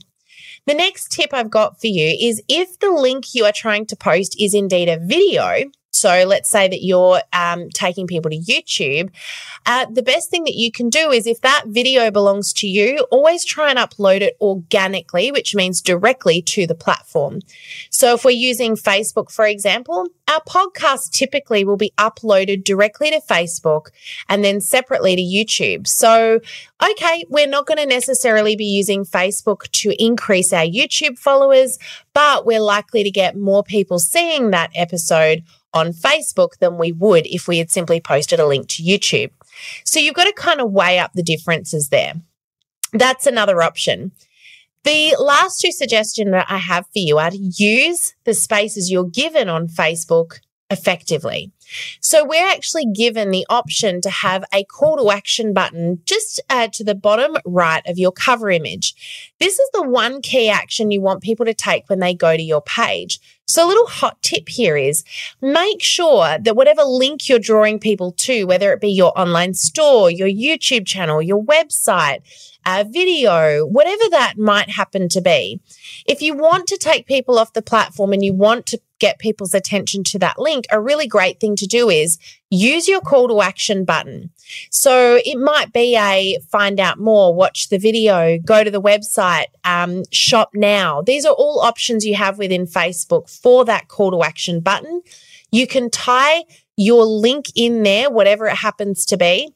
The 0.66 0.75
next 0.75 1.12
tip 1.12 1.32
I've 1.32 1.50
got 1.50 1.80
for 1.80 1.87
you 1.87 2.16
is 2.20 2.42
if 2.49 2.78
the 2.78 2.90
link 2.90 3.35
you 3.35 3.44
are 3.44 3.52
trying 3.52 3.87
to 3.87 3.97
post 3.97 4.37
is 4.40 4.54
indeed 4.54 4.88
a 4.88 4.99
video, 4.99 5.64
so 5.90 6.25
let's 6.26 6.49
say 6.49 6.68
that 6.68 6.82
you're 6.82 7.20
um, 7.32 7.68
taking 7.70 8.06
people 8.06 8.30
to 8.30 8.38
YouTube. 8.38 9.11
Uh, 9.66 9.87
the 9.90 10.02
best 10.02 10.30
thing 10.30 10.44
that 10.44 10.54
you 10.54 10.70
can 10.70 10.88
do 10.88 11.11
is 11.11 11.26
if 11.26 11.40
that 11.40 11.64
video 11.66 12.11
belongs 12.11 12.52
to 12.54 12.68
you, 12.68 13.06
always 13.11 13.44
try 13.44 13.70
and 13.70 13.78
upload 13.78 14.20
it 14.20 14.37
organically, 14.40 15.30
which 15.30 15.54
means 15.54 15.80
directly 15.80 16.40
to 16.42 16.66
the 16.66 16.75
platform. 16.75 17.40
So 17.90 18.14
if 18.14 18.25
we're 18.25 18.30
using 18.30 18.76
Facebook, 18.76 19.30
for 19.30 19.47
example, 19.47 20.06
our 20.28 20.40
podcast 20.42 21.11
typically 21.11 21.64
will 21.64 21.76
be 21.76 21.92
uploaded 21.99 22.64
directly 22.64 23.11
to 23.11 23.20
Facebook 23.20 23.88
and 24.28 24.44
then 24.44 24.61
separately 24.61 25.16
to 25.16 25.23
YouTube. 25.23 25.87
So, 25.88 26.40
okay, 26.82 27.25
we're 27.28 27.49
not 27.49 27.66
going 27.66 27.78
to 27.78 27.87
necessarily 27.87 28.54
be 28.54 28.64
using 28.64 29.04
Facebook 29.04 29.70
to 29.73 29.92
increase 30.02 30.52
our 30.52 30.64
YouTube 30.64 31.18
followers, 31.18 31.78
but 32.14 32.47
we're 32.47 32.61
likely 32.61 33.02
to 33.02 33.11
get 33.11 33.37
more 33.37 33.64
people 33.64 33.99
seeing 33.99 34.50
that 34.50 34.70
episode 34.75 35.42
on 35.73 35.93
Facebook 35.93 36.59
than 36.59 36.79
we 36.79 36.93
would 36.93 37.27
if 37.27 37.47
we 37.47 37.59
had 37.59 37.71
simply 37.71 38.00
posted 38.00 38.41
a 38.41 38.47
link 38.47 38.69
to 38.69 38.83
YouTube. 38.83 39.31
So 39.85 40.00
you've 40.00 40.15
got 40.15 40.25
to 40.25 40.33
kind 40.33 40.61
of 40.61 40.73
weigh 40.73 40.99
up 40.99 41.12
the 41.12 41.23
differences 41.23 41.89
there. 41.89 42.15
That's 42.93 43.27
another 43.27 43.62
option. 43.62 44.12
The 44.85 45.15
last 45.19 45.61
two 45.61 45.73
suggestions 45.73 46.31
that 46.31 46.47
I 46.49 46.57
have 46.57 46.87
for 46.87 46.99
you 46.99 47.19
are 47.19 47.31
to 47.31 47.37
use 47.37 48.15
the 48.25 48.35
spaces 48.35 48.91
you're 48.91 49.05
given 49.05 49.49
on 49.49 49.69
Facebook 49.69 50.41
effectively. 50.71 51.53
So 52.00 52.25
we're 52.25 52.47
actually 52.47 52.87
given 52.87 53.31
the 53.31 53.47
option 53.49 54.00
to 54.03 54.11
have 54.11 54.45
a 54.53 54.65
call 54.65 54.97
to 54.97 55.11
action 55.11 55.53
button 55.53 56.00
just 56.05 56.41
uh, 56.49 56.69
to 56.69 56.85
the 56.85 56.95
bottom 56.95 57.37
right 57.45 57.83
of 57.87 57.99
your 57.99 58.12
cover 58.12 58.50
image. 58.50 58.95
This 59.39 59.59
is 59.59 59.69
the 59.73 59.83
one 59.83 60.23
key 60.23 60.49
action 60.49 60.91
you 60.91 61.00
want 61.00 61.23
people 61.23 61.47
to 61.47 61.55
take 61.55 61.89
when 61.89 62.00
they 62.00 62.15
go 62.15 62.37
to 62.37 62.43
your 62.43 62.62
page. 62.62 63.21
So 63.47 63.67
a 63.67 63.69
little 63.69 63.87
hot 63.87 64.23
tip 64.23 64.49
here 64.49 64.77
is 64.77 65.03
make 65.41 65.83
sure 65.83 66.39
that 66.39 66.55
whatever 66.55 66.83
link 66.83 67.29
you're 67.29 67.41
drawing 67.41 67.81
people 67.81 68.12
to, 68.12 68.45
whether 68.45 68.73
it 68.73 68.81
be 68.81 68.91
your 68.91 69.19
online 69.19 69.55
store, 69.55 70.09
your 70.09 70.29
YouTube 70.29 70.87
channel, 70.87 71.21
your 71.21 71.43
website, 71.43 72.21
a 72.65 72.85
video, 72.85 73.67
whatever 73.67 74.05
that 74.11 74.35
might 74.39 74.71
happen 74.71 75.09
to 75.09 75.21
be. 75.21 75.61
If 76.07 76.23
you 76.23 76.35
want 76.35 76.69
to 76.69 76.77
take 76.77 77.07
people 77.07 77.39
off 77.39 77.53
the 77.53 77.62
platform 77.62 78.12
and 78.12 78.25
you 78.25 78.35
want 78.35 78.67
to 78.67 78.81
get 79.00 79.19
people's 79.19 79.54
attention 79.54 80.04
to 80.04 80.19
that 80.21 80.38
link, 80.38 80.66
a 80.71 80.80
really 80.80 81.09
great 81.09 81.40
thing 81.40 81.57
to 81.57 81.66
do 81.66 81.90
is 81.90 82.19
use 82.50 82.87
your 82.87 83.00
call 83.00 83.28
to 83.28 83.40
action 83.40 83.85
button. 83.85 84.30
So 84.71 85.19
it 85.25 85.38
might 85.38 85.73
be 85.73 85.97
a 85.97 86.38
find 86.50 86.78
out 86.78 86.99
more, 86.99 87.35
watch 87.35 87.69
the 87.69 87.78
video, 87.78 88.38
go 88.38 88.62
to 88.62 88.71
the 88.71 88.80
website, 88.80 89.47
um, 89.64 90.04
shop 90.12 90.50
now. 90.54 91.02
These 91.02 91.25
are 91.26 91.35
all 91.35 91.61
options 91.61 92.04
you 92.04 92.14
have 92.14 92.38
within 92.38 92.66
Facebook 92.66 93.28
for 93.28 93.64
that 93.64 93.88
call 93.88 94.12
to 94.12 94.23
action 94.23 94.61
button. 94.61 95.02
You 95.50 95.66
can 95.66 95.90
tie 95.90 96.45
your 96.76 97.04
link 97.04 97.47
in 97.57 97.83
there, 97.83 98.11
whatever 98.11 98.47
it 98.47 98.57
happens 98.57 99.04
to 99.07 99.16
be. 99.16 99.52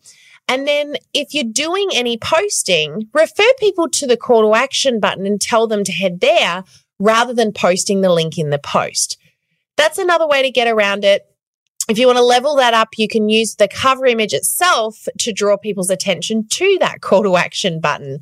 And 0.46 0.68
then 0.68 0.96
if 1.14 1.32
you're 1.32 1.44
doing 1.44 1.88
any 1.94 2.18
posting, 2.18 3.08
refer 3.14 3.44
people 3.58 3.88
to 3.90 4.06
the 4.06 4.16
call 4.16 4.42
to 4.42 4.54
action 4.54 5.00
button 5.00 5.26
and 5.26 5.40
tell 5.40 5.66
them 5.66 5.84
to 5.84 5.92
head 5.92 6.20
there 6.20 6.64
rather 6.98 7.32
than 7.32 7.52
posting 7.52 8.02
the 8.02 8.12
link 8.12 8.38
in 8.38 8.50
the 8.50 8.58
post. 8.58 9.18
That's 9.76 9.98
another 9.98 10.26
way 10.26 10.42
to 10.42 10.50
get 10.50 10.68
around 10.68 11.04
it. 11.04 11.26
If 11.88 11.98
you 11.98 12.06
want 12.06 12.16
to 12.16 12.24
level 12.24 12.56
that 12.56 12.72
up, 12.72 12.90
you 12.96 13.08
can 13.08 13.28
use 13.28 13.56
the 13.56 13.68
cover 13.68 14.06
image 14.06 14.32
itself 14.32 15.06
to 15.18 15.32
draw 15.32 15.56
people's 15.56 15.90
attention 15.90 16.46
to 16.48 16.78
that 16.80 17.02
call 17.02 17.22
to 17.24 17.36
action 17.36 17.80
button. 17.80 18.20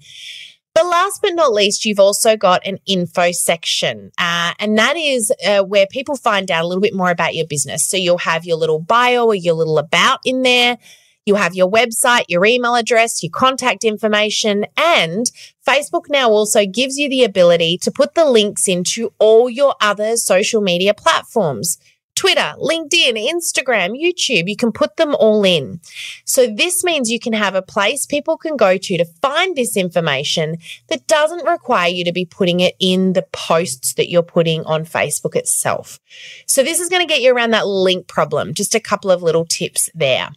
But 0.75 0.87
last 0.87 1.21
but 1.21 1.35
not 1.35 1.53
least, 1.53 1.85
you've 1.85 2.01
also 2.01 2.37
got 2.37 2.67
an 2.67 2.79
info 2.87 3.31
section, 3.31 4.11
uh, 4.17 4.55
and 4.59 4.79
that 4.79 4.97
is 4.97 5.31
uh, 5.47 5.63
where 5.63 5.87
people 5.87 6.17
find 6.17 6.51
out 6.51 6.65
a 6.65 6.67
little 6.67 6.81
bit 6.81 6.95
more 6.95 7.11
about 7.11 7.35
your 7.35 7.47
business. 7.47 7.85
So 7.85 7.99
you'll 7.99 8.19
have 8.19 8.47
your 8.47 8.57
little 8.57 8.79
bio 8.79 9.27
or 9.27 9.35
your 9.35 9.55
little 9.55 9.77
about 9.79 10.21
in 10.25 10.43
there. 10.43 10.79
You 11.25 11.37
have 11.37 11.55
your 11.55 11.71
website, 11.71 12.25
your 12.29 12.45
email 12.45 12.75
address, 12.75 13.23
your 13.23 13.31
contact 13.31 13.85
information, 13.85 14.67
and 14.77 15.31
Facebook 15.67 16.07
now 16.09 16.29
also 16.31 16.67
gives 16.67 16.99
you 16.99 17.09
the 17.09 17.23
ability 17.23 17.79
to 17.79 17.93
put 17.93 18.15
the 18.15 18.25
links 18.25 18.67
into 18.67 19.13
all 19.21 19.49
your 19.49 19.77
other 19.81 20.17
social 20.17 20.61
media 20.61 20.95
platforms. 20.95 21.79
Twitter, 22.17 22.55
LinkedIn, 22.59 23.17
Instagram, 23.17 23.97
YouTube, 23.99 24.49
you 24.49 24.57
can 24.57 24.73
put 24.73 24.97
them 24.97 25.15
all 25.15 25.45
in. 25.45 25.81
So 26.25 26.47
this 26.47 26.85
means 26.85 27.11
you 27.11 27.21
can 27.21 27.33
have 27.33 27.55
a 27.55 27.63
place 27.63 28.05
people 28.05 28.37
can 28.37 28.57
go 28.57 28.77
to 28.77 28.99
to 28.99 29.05
find 29.05 29.57
this 29.57 29.77
information 29.77 30.57
that 30.89 31.07
doesn't 31.07 31.47
require 31.47 31.89
you 31.89 32.05
to 32.05 32.13
be 32.13 32.25
putting 32.25 32.61
it 32.61 32.75
in 32.81 33.15
the 33.15 33.27
posts 33.33 33.95
that 33.95 34.11
you're 34.11 34.23
putting 34.23 34.65
on 34.65 34.85
Facebook 34.85 35.37
itself. 35.37 36.01
So 36.47 36.63
this 36.63 36.81
is 36.81 36.89
going 36.89 37.07
to 37.07 37.13
get 37.13 37.23
you 37.23 37.33
around 37.35 37.53
that 37.53 37.67
link 37.67 38.09
problem. 38.09 38.55
Just 38.55 38.75
a 38.75 38.81
couple 38.81 39.11
of 39.11 39.23
little 39.23 39.47
tips 39.47 39.89
there. 39.95 40.31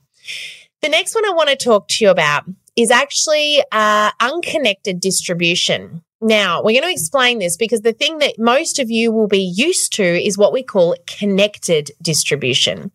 The 0.86 0.89
next 0.89 1.15
one 1.15 1.25
I 1.25 1.32
want 1.32 1.50
to 1.50 1.56
talk 1.56 1.88
to 1.88 2.06
you 2.06 2.12
about 2.12 2.44
is 2.75 2.92
actually 2.92 3.60
uh, 3.72 4.12
unconnected 4.20 5.00
distribution. 5.00 6.04
Now, 6.22 6.62
we're 6.62 6.80
going 6.80 6.84
to 6.84 6.94
explain 6.94 7.39
this 7.39 7.58
because 7.58 7.82
the 7.82 7.92
thing 7.92 8.20
that 8.20 8.38
most 8.38 8.77
of 8.77 8.92
you 8.92 9.12
will 9.12 9.27
be 9.27 9.42
used 9.42 9.94
to 9.94 10.04
is 10.04 10.38
what 10.38 10.54
we 10.54 10.62
call 10.62 10.96
connected 11.08 11.89
distribution. 12.04 12.92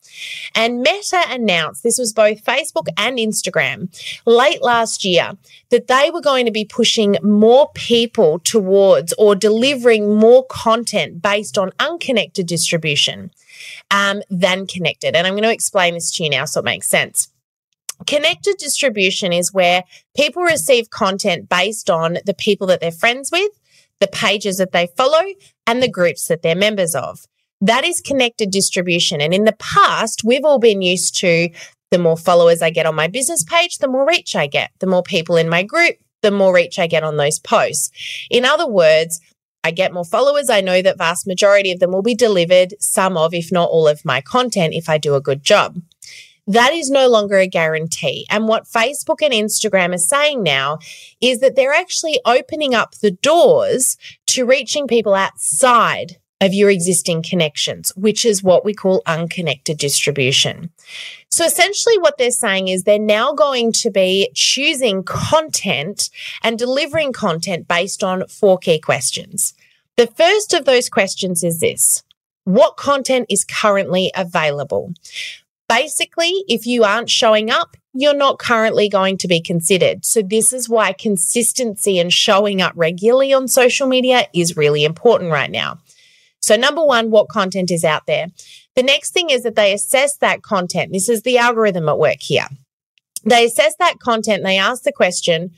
And 0.54 0.82
Meta 0.82 1.20
announced 1.30 1.82
this 1.82 1.98
was 1.98 2.12
both 2.12 2.44
Facebook 2.44 2.86
and 2.96 3.18
Instagram 3.18 3.88
late 4.24 4.62
last 4.62 5.04
year 5.04 5.32
that 5.70 5.88
they 5.88 6.12
were 6.14 6.20
going 6.20 6.46
to 6.46 6.52
be 6.52 6.64
pushing 6.64 7.16
more 7.24 7.72
people 7.74 8.38
towards 8.38 9.12
or 9.14 9.34
delivering 9.34 10.14
more 10.16 10.46
content 10.46 11.20
based 11.20 11.58
on 11.58 11.72
unconnected 11.80 12.46
distribution 12.46 13.32
um, 13.90 14.22
than 14.30 14.68
connected. 14.68 15.16
And 15.16 15.26
I'm 15.26 15.32
going 15.32 15.42
to 15.42 15.52
explain 15.52 15.94
this 15.94 16.14
to 16.18 16.22
you 16.22 16.30
now 16.30 16.44
so 16.44 16.60
it 16.60 16.64
makes 16.64 16.86
sense. 16.86 17.26
Connected 18.06 18.56
distribution 18.58 19.32
is 19.32 19.52
where 19.52 19.84
people 20.16 20.42
receive 20.42 20.90
content 20.90 21.48
based 21.48 21.90
on 21.90 22.18
the 22.24 22.34
people 22.34 22.66
that 22.68 22.80
they're 22.80 22.90
friends 22.90 23.30
with, 23.30 23.50
the 24.00 24.08
pages 24.08 24.58
that 24.58 24.72
they 24.72 24.88
follow, 24.96 25.22
and 25.66 25.82
the 25.82 25.90
groups 25.90 26.28
that 26.28 26.42
they're 26.42 26.54
members 26.54 26.94
of. 26.94 27.26
That 27.60 27.84
is 27.84 28.00
connected 28.00 28.50
distribution. 28.50 29.20
And 29.20 29.34
in 29.34 29.44
the 29.44 29.56
past, 29.58 30.24
we've 30.24 30.44
all 30.44 30.58
been 30.58 30.80
used 30.80 31.16
to 31.18 31.50
the 31.90 31.98
more 31.98 32.16
followers 32.16 32.62
I 32.62 32.70
get 32.70 32.86
on 32.86 32.94
my 32.94 33.08
business 33.08 33.44
page, 33.44 33.78
the 33.78 33.88
more 33.88 34.06
reach 34.06 34.34
I 34.34 34.46
get. 34.46 34.70
The 34.78 34.86
more 34.86 35.02
people 35.02 35.36
in 35.36 35.48
my 35.48 35.62
group, 35.62 35.96
the 36.22 36.30
more 36.30 36.54
reach 36.54 36.78
I 36.78 36.86
get 36.86 37.02
on 37.02 37.16
those 37.16 37.38
posts. 37.38 37.90
In 38.30 38.44
other 38.44 38.66
words, 38.66 39.20
I 39.62 39.72
get 39.72 39.92
more 39.92 40.04
followers. 40.04 40.48
I 40.48 40.62
know 40.62 40.80
that 40.80 40.96
vast 40.96 41.26
majority 41.26 41.70
of 41.70 41.80
them 41.80 41.92
will 41.92 42.02
be 42.02 42.14
delivered 42.14 42.74
some 42.80 43.16
of, 43.16 43.34
if 43.34 43.52
not 43.52 43.68
all 43.68 43.88
of 43.88 44.04
my 44.04 44.20
content 44.20 44.74
if 44.74 44.88
I 44.88 44.96
do 44.96 45.14
a 45.14 45.20
good 45.20 45.42
job. 45.42 45.82
That 46.46 46.72
is 46.72 46.90
no 46.90 47.08
longer 47.08 47.36
a 47.36 47.46
guarantee. 47.46 48.26
And 48.30 48.48
what 48.48 48.64
Facebook 48.64 49.22
and 49.22 49.32
Instagram 49.32 49.94
are 49.94 49.98
saying 49.98 50.42
now 50.42 50.78
is 51.20 51.40
that 51.40 51.56
they're 51.56 51.72
actually 51.72 52.20
opening 52.24 52.74
up 52.74 52.96
the 52.96 53.10
doors 53.10 53.96
to 54.28 54.44
reaching 54.44 54.86
people 54.86 55.14
outside 55.14 56.16
of 56.40 56.54
your 56.54 56.70
existing 56.70 57.22
connections, 57.22 57.92
which 57.96 58.24
is 58.24 58.42
what 58.42 58.64
we 58.64 58.72
call 58.72 59.02
unconnected 59.06 59.76
distribution. 59.76 60.70
So 61.28 61.44
essentially 61.44 61.98
what 61.98 62.16
they're 62.16 62.30
saying 62.30 62.68
is 62.68 62.84
they're 62.84 62.98
now 62.98 63.34
going 63.34 63.72
to 63.72 63.90
be 63.90 64.30
choosing 64.34 65.02
content 65.04 66.08
and 66.42 66.58
delivering 66.58 67.12
content 67.12 67.68
based 67.68 68.02
on 68.02 68.26
four 68.26 68.58
key 68.58 68.78
questions. 68.78 69.54
The 69.96 70.06
first 70.06 70.54
of 70.54 70.64
those 70.64 70.88
questions 70.88 71.44
is 71.44 71.60
this. 71.60 72.02
What 72.44 72.78
content 72.78 73.26
is 73.28 73.44
currently 73.44 74.10
available? 74.16 74.94
Basically, 75.70 76.32
if 76.48 76.66
you 76.66 76.82
aren't 76.82 77.08
showing 77.08 77.48
up, 77.48 77.76
you're 77.92 78.12
not 78.12 78.40
currently 78.40 78.88
going 78.88 79.16
to 79.18 79.28
be 79.28 79.40
considered. 79.40 80.04
So, 80.04 80.20
this 80.20 80.52
is 80.52 80.68
why 80.68 80.92
consistency 80.92 82.00
and 82.00 82.12
showing 82.12 82.60
up 82.60 82.72
regularly 82.74 83.32
on 83.32 83.46
social 83.46 83.86
media 83.86 84.26
is 84.34 84.56
really 84.56 84.84
important 84.84 85.30
right 85.30 85.50
now. 85.50 85.78
So, 86.40 86.56
number 86.56 86.84
one, 86.84 87.12
what 87.12 87.28
content 87.28 87.70
is 87.70 87.84
out 87.84 88.06
there? 88.06 88.26
The 88.74 88.82
next 88.82 89.12
thing 89.12 89.30
is 89.30 89.44
that 89.44 89.54
they 89.54 89.72
assess 89.72 90.16
that 90.16 90.42
content. 90.42 90.92
This 90.92 91.08
is 91.08 91.22
the 91.22 91.38
algorithm 91.38 91.88
at 91.88 92.00
work 92.00 92.20
here. 92.20 92.48
They 93.24 93.44
assess 93.44 93.76
that 93.78 94.00
content 94.00 94.42
they 94.42 94.58
ask 94.58 94.82
the 94.82 94.90
question, 94.90 95.52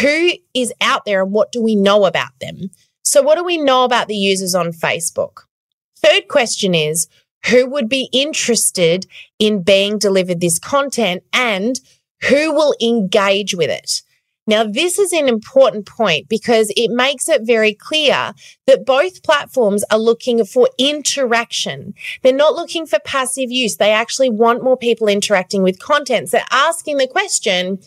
who 0.00 0.32
is 0.54 0.72
out 0.80 1.04
there 1.04 1.22
and 1.22 1.30
what 1.30 1.52
do 1.52 1.62
we 1.62 1.76
know 1.76 2.04
about 2.04 2.32
them? 2.40 2.70
So, 3.04 3.22
what 3.22 3.36
do 3.36 3.44
we 3.44 3.58
know 3.58 3.84
about 3.84 4.08
the 4.08 4.16
users 4.16 4.56
on 4.56 4.72
Facebook? 4.72 5.42
Third 6.02 6.26
question 6.26 6.74
is, 6.74 7.06
who 7.50 7.66
would 7.66 7.88
be 7.88 8.08
interested 8.12 9.06
in 9.38 9.62
being 9.62 9.98
delivered 9.98 10.40
this 10.40 10.58
content 10.58 11.22
and 11.32 11.80
who 12.28 12.52
will 12.52 12.74
engage 12.80 13.54
with 13.54 13.70
it. 13.70 14.02
Now, 14.46 14.64
this 14.64 14.98
is 14.98 15.12
an 15.12 15.28
important 15.28 15.86
point 15.86 16.28
because 16.28 16.72
it 16.76 16.90
makes 16.90 17.28
it 17.28 17.42
very 17.42 17.74
clear 17.74 18.32
that 18.66 18.84
both 18.84 19.22
platforms 19.22 19.84
are 19.90 19.98
looking 19.98 20.44
for 20.44 20.68
interaction. 20.78 21.94
They're 22.22 22.32
not 22.32 22.54
looking 22.54 22.86
for 22.86 22.98
passive 23.04 23.52
use. 23.52 23.76
They 23.76 23.92
actually 23.92 24.30
want 24.30 24.64
more 24.64 24.76
people 24.76 25.06
interacting 25.06 25.62
with 25.62 25.78
content. 25.78 26.30
So 26.30 26.40
asking 26.50 26.96
the 26.96 27.06
question, 27.06 27.78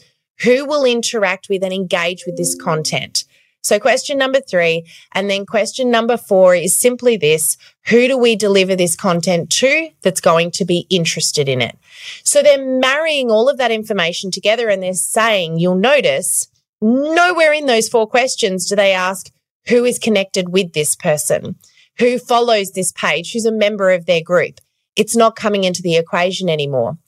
who 0.43 0.65
will 0.65 0.85
interact 0.85 1.47
with 1.49 1.61
and 1.61 1.73
engage 1.73 2.25
with 2.25 2.37
this 2.37 2.55
content? 2.55 3.25
So 3.65 3.79
question 3.79 4.19
number 4.19 4.39
three. 4.39 4.85
And 5.13 5.27
then 5.27 5.47
question 5.47 5.89
number 5.89 6.17
four 6.17 6.53
is 6.53 6.79
simply 6.79 7.17
this. 7.17 7.57
Who 7.87 8.07
do 8.07 8.15
we 8.15 8.35
deliver 8.35 8.75
this 8.75 8.95
content 8.95 9.49
to 9.53 9.89
that's 10.03 10.21
going 10.21 10.51
to 10.51 10.65
be 10.65 10.85
interested 10.91 11.49
in 11.49 11.61
it? 11.61 11.75
So 12.23 12.43
they're 12.43 12.63
marrying 12.63 13.31
all 13.31 13.49
of 13.49 13.57
that 13.57 13.71
information 13.71 14.29
together 14.29 14.69
and 14.69 14.83
they're 14.83 14.93
saying, 14.93 15.57
you'll 15.57 15.75
notice 15.75 16.47
nowhere 16.79 17.53
in 17.53 17.65
those 17.65 17.89
four 17.89 18.07
questions 18.07 18.69
do 18.69 18.75
they 18.75 18.93
ask 18.93 19.31
who 19.67 19.83
is 19.83 19.97
connected 19.97 20.49
with 20.49 20.73
this 20.73 20.95
person, 20.95 21.55
who 21.97 22.19
follows 22.19 22.73
this 22.73 22.91
page, 22.91 23.33
who's 23.33 23.47
a 23.47 23.51
member 23.51 23.89
of 23.89 24.05
their 24.05 24.21
group. 24.21 24.61
It's 24.95 25.15
not 25.15 25.35
coming 25.35 25.63
into 25.63 25.81
the 25.81 25.95
equation 25.95 26.49
anymore. 26.49 26.99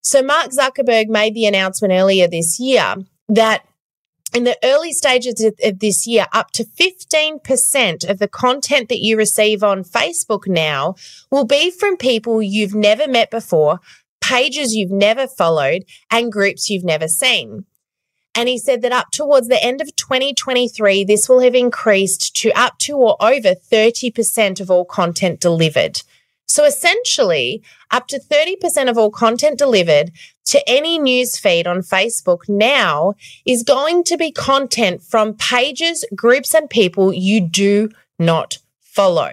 So 0.00 0.22
Mark 0.22 0.52
Zuckerberg 0.52 1.08
made 1.08 1.34
the 1.34 1.44
announcement 1.44 1.92
earlier 1.92 2.26
this 2.26 2.58
year 2.58 2.94
that 3.28 3.66
in 4.32 4.44
the 4.44 4.58
early 4.62 4.92
stages 4.92 5.40
of 5.40 5.78
this 5.80 6.06
year, 6.06 6.26
up 6.32 6.50
to 6.52 6.64
15% 6.64 8.08
of 8.08 8.18
the 8.18 8.28
content 8.28 8.88
that 8.88 9.00
you 9.00 9.16
receive 9.16 9.62
on 9.62 9.84
Facebook 9.84 10.46
now 10.46 10.94
will 11.30 11.44
be 11.44 11.70
from 11.70 11.96
people 11.96 12.42
you've 12.42 12.74
never 12.74 13.08
met 13.08 13.30
before, 13.30 13.80
pages 14.20 14.74
you've 14.74 14.90
never 14.90 15.26
followed, 15.26 15.84
and 16.10 16.32
groups 16.32 16.70
you've 16.70 16.84
never 16.84 17.08
seen. 17.08 17.64
And 18.34 18.48
he 18.48 18.58
said 18.58 18.82
that 18.82 18.92
up 18.92 19.10
towards 19.10 19.48
the 19.48 19.62
end 19.62 19.80
of 19.80 19.96
2023, 19.96 21.02
this 21.04 21.28
will 21.28 21.40
have 21.40 21.54
increased 21.54 22.36
to 22.36 22.52
up 22.52 22.78
to 22.78 22.96
or 22.96 23.16
over 23.20 23.54
30% 23.54 24.60
of 24.60 24.70
all 24.70 24.84
content 24.84 25.40
delivered. 25.40 26.02
So 26.46 26.64
essentially, 26.64 27.62
up 27.90 28.06
to 28.08 28.20
30% 28.20 28.88
of 28.88 28.98
all 28.98 29.10
content 29.10 29.58
delivered 29.58 30.12
to 30.50 30.68
any 30.68 30.98
news 30.98 31.38
feed 31.38 31.66
on 31.66 31.78
Facebook 31.78 32.48
now 32.48 33.14
is 33.46 33.62
going 33.62 34.02
to 34.04 34.16
be 34.16 34.32
content 34.32 35.00
from 35.00 35.34
pages, 35.34 36.04
groups, 36.14 36.54
and 36.54 36.68
people 36.68 37.12
you 37.12 37.40
do 37.40 37.88
not 38.18 38.58
follow. 38.80 39.30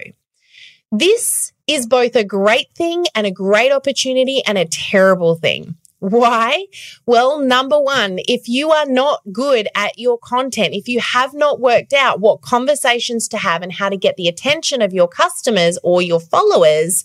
This 0.92 1.54
is 1.66 1.88
both 1.88 2.16
a 2.16 2.24
great 2.24 2.72
thing 2.76 3.06
and 3.16 3.26
a 3.26 3.32
great 3.32 3.72
opportunity 3.72 4.44
and 4.46 4.60
a 4.60 4.66
terrible 4.66 5.36
thing. 5.36 5.76
Why? 6.00 6.68
Well, 7.08 7.40
number 7.40 7.80
one, 7.80 8.20
if 8.28 8.48
you 8.48 8.70
are 8.72 8.86
not 8.86 9.22
good 9.32 9.68
at 9.74 9.98
your 9.98 10.20
content, 10.20 10.76
if 10.76 10.88
you 10.88 11.00
have 11.00 11.34
not 11.34 11.60
worked 11.60 11.94
out 11.94 12.20
what 12.20 12.42
conversations 12.42 13.28
to 13.30 13.38
have 13.38 13.64
and 13.64 13.74
how 13.74 13.90
to 13.90 13.98
get 13.98 14.16
the 14.16 14.28
attention 14.28 14.84
of 14.84 14.94
your 14.94 15.08
customers 15.08 15.80
or 15.82 16.04
your 16.04 16.20
followers, 16.20 17.04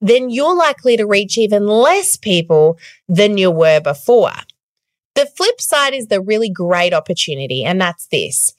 then 0.00 0.30
you're 0.30 0.56
likely 0.56 0.96
to 0.96 1.06
reach 1.06 1.36
even 1.36 1.66
less 1.66 2.16
people 2.16 2.78
than 3.08 3.38
you 3.38 3.50
were 3.50 3.80
before. 3.80 4.32
The 5.14 5.26
flip 5.26 5.60
side 5.60 5.92
is 5.92 6.06
the 6.06 6.20
really 6.20 6.48
great 6.48 6.94
opportunity, 6.94 7.64
and 7.64 7.80
that's 7.80 8.06
this. 8.06 8.54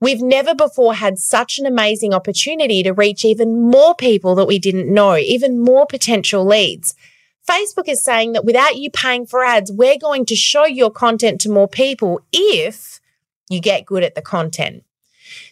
We've 0.00 0.22
never 0.22 0.54
before 0.54 0.94
had 0.94 1.18
such 1.18 1.58
an 1.58 1.66
amazing 1.66 2.12
opportunity 2.12 2.82
to 2.82 2.92
reach 2.92 3.24
even 3.24 3.70
more 3.70 3.94
people 3.94 4.34
that 4.34 4.46
we 4.46 4.58
didn't 4.58 4.92
know, 4.92 5.16
even 5.16 5.60
more 5.60 5.86
potential 5.86 6.44
leads. 6.44 6.94
Facebook 7.48 7.88
is 7.88 8.02
saying 8.02 8.32
that 8.32 8.44
without 8.44 8.76
you 8.76 8.90
paying 8.90 9.24
for 9.24 9.44
ads, 9.44 9.72
we're 9.72 9.98
going 9.98 10.26
to 10.26 10.36
show 10.36 10.66
your 10.66 10.90
content 10.90 11.40
to 11.42 11.50
more 11.50 11.68
people 11.68 12.20
if 12.32 13.00
you 13.48 13.60
get 13.60 13.86
good 13.86 14.02
at 14.02 14.14
the 14.14 14.22
content. 14.22 14.84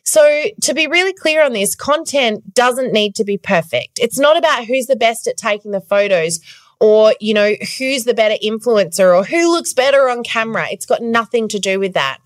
So, 0.04 0.44
to 0.62 0.74
be 0.74 0.86
really 0.86 1.14
clear 1.14 1.42
on 1.42 1.54
this, 1.54 1.74
content 1.74 2.54
doesn't 2.54 2.92
need 2.92 3.14
to 3.16 3.24
be 3.24 3.38
perfect. 3.38 3.98
It's 3.98 4.18
not 4.18 4.36
about 4.36 4.66
who's 4.66 4.86
the 4.86 4.96
best 4.96 5.26
at 5.26 5.38
taking 5.38 5.70
the 5.70 5.80
photos 5.80 6.40
or, 6.78 7.14
you 7.20 7.32
know, 7.32 7.54
who's 7.78 8.04
the 8.04 8.12
better 8.12 8.36
influencer 8.44 9.16
or 9.16 9.24
who 9.24 9.50
looks 9.50 9.72
better 9.72 10.10
on 10.10 10.22
camera. 10.22 10.66
It's 10.70 10.84
got 10.84 11.02
nothing 11.02 11.48
to 11.48 11.58
do 11.58 11.78
with 11.78 11.94
that. 11.94 12.18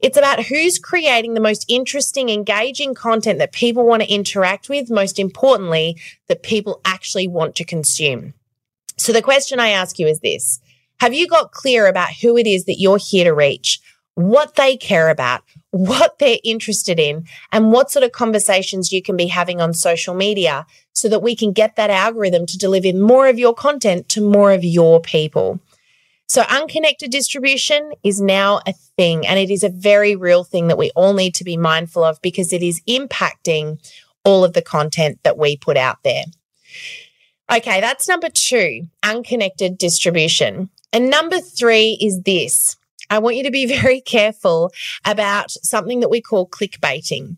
It's 0.00 0.18
about 0.18 0.44
who's 0.44 0.78
creating 0.78 1.32
the 1.32 1.40
most 1.40 1.64
interesting, 1.66 2.28
engaging 2.28 2.94
content 2.94 3.38
that 3.38 3.52
people 3.52 3.86
want 3.86 4.02
to 4.02 4.12
interact 4.12 4.68
with, 4.68 4.90
most 4.90 5.18
importantly, 5.18 5.96
that 6.28 6.42
people 6.42 6.82
actually 6.84 7.26
want 7.26 7.56
to 7.56 7.64
consume. 7.64 8.34
So 8.98 9.12
the 9.12 9.22
question 9.22 9.60
I 9.60 9.70
ask 9.70 9.98
you 9.98 10.06
is 10.06 10.20
this 10.20 10.60
Have 11.00 11.14
you 11.14 11.26
got 11.26 11.52
clear 11.52 11.86
about 11.86 12.12
who 12.20 12.36
it 12.36 12.46
is 12.46 12.66
that 12.66 12.78
you're 12.78 12.98
here 12.98 13.24
to 13.24 13.32
reach, 13.32 13.80
what 14.14 14.54
they 14.54 14.76
care 14.76 15.08
about, 15.08 15.42
what 15.70 16.18
they're 16.18 16.38
interested 16.44 17.00
in, 17.00 17.26
and 17.50 17.72
what 17.72 17.90
sort 17.90 18.04
of 18.04 18.12
conversations 18.12 18.92
you 18.92 19.02
can 19.02 19.16
be 19.16 19.26
having 19.26 19.60
on 19.60 19.74
social 19.74 20.14
media 20.14 20.66
so 20.92 21.08
that 21.08 21.22
we 21.22 21.34
can 21.34 21.52
get 21.52 21.76
that 21.76 21.90
algorithm 21.90 22.46
to 22.46 22.58
deliver 22.58 22.96
more 22.96 23.28
of 23.28 23.38
your 23.38 23.54
content 23.54 24.08
to 24.10 24.20
more 24.20 24.52
of 24.52 24.64
your 24.64 25.00
people? 25.00 25.60
So, 26.26 26.42
unconnected 26.48 27.10
distribution 27.10 27.92
is 28.02 28.20
now 28.20 28.60
a 28.66 28.72
thing, 28.96 29.26
and 29.26 29.38
it 29.38 29.50
is 29.50 29.62
a 29.62 29.68
very 29.68 30.16
real 30.16 30.42
thing 30.42 30.68
that 30.68 30.78
we 30.78 30.90
all 30.96 31.12
need 31.12 31.34
to 31.36 31.44
be 31.44 31.56
mindful 31.56 32.02
of 32.02 32.20
because 32.22 32.52
it 32.52 32.62
is 32.62 32.80
impacting 32.88 33.78
all 34.24 34.42
of 34.42 34.54
the 34.54 34.62
content 34.62 35.18
that 35.22 35.36
we 35.36 35.56
put 35.56 35.76
out 35.76 36.02
there. 36.02 36.24
Okay, 37.52 37.80
that's 37.80 38.08
number 38.08 38.28
two, 38.30 38.88
unconnected 39.02 39.76
distribution. 39.76 40.70
And 40.92 41.10
number 41.10 41.40
three 41.40 41.98
is 42.00 42.22
this 42.22 42.76
I 43.10 43.18
want 43.18 43.36
you 43.36 43.44
to 43.44 43.50
be 43.50 43.66
very 43.80 44.00
careful 44.00 44.72
about 45.04 45.50
something 45.50 46.00
that 46.00 46.10
we 46.10 46.20
call 46.20 46.48
clickbaiting 46.48 47.36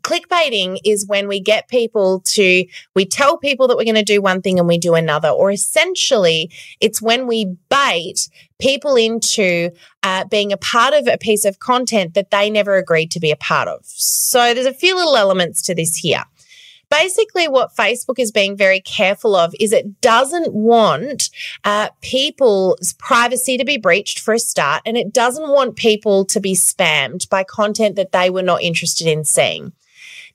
clickbaiting 0.00 0.78
is 0.84 1.06
when 1.06 1.28
we 1.28 1.40
get 1.40 1.68
people 1.68 2.20
to, 2.20 2.64
we 2.94 3.06
tell 3.06 3.38
people 3.38 3.68
that 3.68 3.76
we're 3.76 3.84
going 3.84 3.94
to 3.94 4.02
do 4.02 4.20
one 4.20 4.42
thing 4.42 4.58
and 4.58 4.68
we 4.68 4.78
do 4.78 4.94
another. 4.94 5.28
Or 5.28 5.50
essentially, 5.50 6.50
it's 6.80 7.00
when 7.00 7.26
we 7.26 7.56
bait 7.68 8.28
people 8.58 8.96
into 8.96 9.70
uh, 10.02 10.24
being 10.26 10.52
a 10.52 10.56
part 10.56 10.94
of 10.94 11.06
a 11.06 11.18
piece 11.18 11.44
of 11.44 11.58
content 11.58 12.14
that 12.14 12.30
they 12.30 12.50
never 12.50 12.76
agreed 12.76 13.10
to 13.12 13.20
be 13.20 13.30
a 13.30 13.36
part 13.36 13.68
of. 13.68 13.80
So 13.84 14.54
there's 14.54 14.66
a 14.66 14.74
few 14.74 14.96
little 14.96 15.16
elements 15.16 15.62
to 15.62 15.74
this 15.74 15.96
here. 15.96 16.24
Basically, 16.88 17.48
what 17.48 17.74
Facebook 17.74 18.18
is 18.18 18.30
being 18.30 18.56
very 18.56 18.80
careful 18.80 19.34
of 19.34 19.54
is 19.58 19.72
it 19.72 20.00
doesn't 20.00 20.54
want 20.54 21.30
uh, 21.64 21.88
people's 22.00 22.92
privacy 22.94 23.58
to 23.58 23.64
be 23.64 23.76
breached 23.76 24.20
for 24.20 24.34
a 24.34 24.38
start, 24.38 24.82
and 24.86 24.96
it 24.96 25.12
doesn't 25.12 25.48
want 25.48 25.76
people 25.76 26.24
to 26.26 26.40
be 26.40 26.54
spammed 26.54 27.28
by 27.28 27.42
content 27.42 27.96
that 27.96 28.12
they 28.12 28.30
were 28.30 28.42
not 28.42 28.62
interested 28.62 29.06
in 29.06 29.24
seeing. 29.24 29.72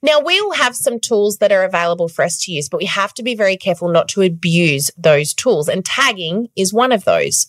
Now, 0.02 0.20
we 0.20 0.40
will 0.42 0.54
have 0.54 0.74
some 0.74 0.98
tools 0.98 1.38
that 1.38 1.52
are 1.52 1.64
available 1.64 2.08
for 2.08 2.24
us 2.24 2.38
to 2.44 2.52
use, 2.52 2.68
but 2.68 2.78
we 2.78 2.86
have 2.86 3.14
to 3.14 3.22
be 3.22 3.36
very 3.36 3.56
careful 3.56 3.88
not 3.88 4.08
to 4.08 4.22
abuse 4.22 4.90
those 4.98 5.32
tools. 5.32 5.68
And 5.68 5.84
tagging 5.84 6.48
is 6.56 6.72
one 6.72 6.90
of 6.90 7.04
those. 7.04 7.46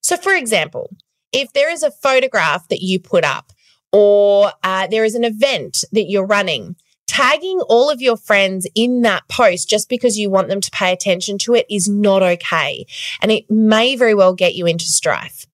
So, 0.00 0.16
for 0.16 0.32
example, 0.32 0.96
if 1.32 1.52
there 1.52 1.70
is 1.70 1.82
a 1.82 1.90
photograph 1.90 2.68
that 2.68 2.80
you 2.80 3.00
put 3.00 3.24
up, 3.24 3.52
or 3.92 4.52
uh, 4.62 4.86
there 4.86 5.04
is 5.04 5.14
an 5.14 5.24
event 5.24 5.84
that 5.92 6.08
you're 6.08 6.26
running, 6.26 6.76
tagging 7.06 7.60
all 7.68 7.90
of 7.90 8.02
your 8.02 8.16
friends 8.16 8.66
in 8.74 9.02
that 9.02 9.26
post 9.28 9.68
just 9.68 9.88
because 9.88 10.18
you 10.18 10.30
want 10.30 10.48
them 10.48 10.60
to 10.60 10.70
pay 10.70 10.92
attention 10.92 11.38
to 11.38 11.54
it 11.54 11.66
is 11.70 11.88
not 11.88 12.22
okay. 12.22 12.86
And 13.20 13.30
it 13.30 13.50
may 13.50 13.96
very 13.96 14.14
well 14.14 14.34
get 14.34 14.54
you 14.54 14.66
into 14.66 14.84
strife. 14.84 15.46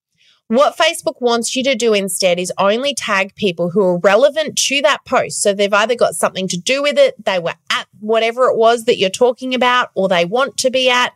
What 0.48 0.76
Facebook 0.76 1.20
wants 1.20 1.56
you 1.56 1.64
to 1.64 1.74
do 1.74 1.94
instead 1.94 2.38
is 2.38 2.52
only 2.58 2.94
tag 2.94 3.34
people 3.36 3.70
who 3.70 3.82
are 3.82 3.98
relevant 3.98 4.58
to 4.66 4.82
that 4.82 5.02
post. 5.06 5.40
So 5.40 5.54
they've 5.54 5.72
either 5.72 5.94
got 5.94 6.14
something 6.14 6.46
to 6.48 6.58
do 6.58 6.82
with 6.82 6.98
it, 6.98 7.24
they 7.24 7.38
were 7.38 7.54
at 7.70 7.86
whatever 8.00 8.50
it 8.50 8.58
was 8.58 8.84
that 8.84 8.98
you're 8.98 9.08
talking 9.08 9.54
about, 9.54 9.90
or 9.94 10.08
they 10.08 10.26
want 10.26 10.58
to 10.58 10.70
be 10.70 10.90
at, 10.90 11.14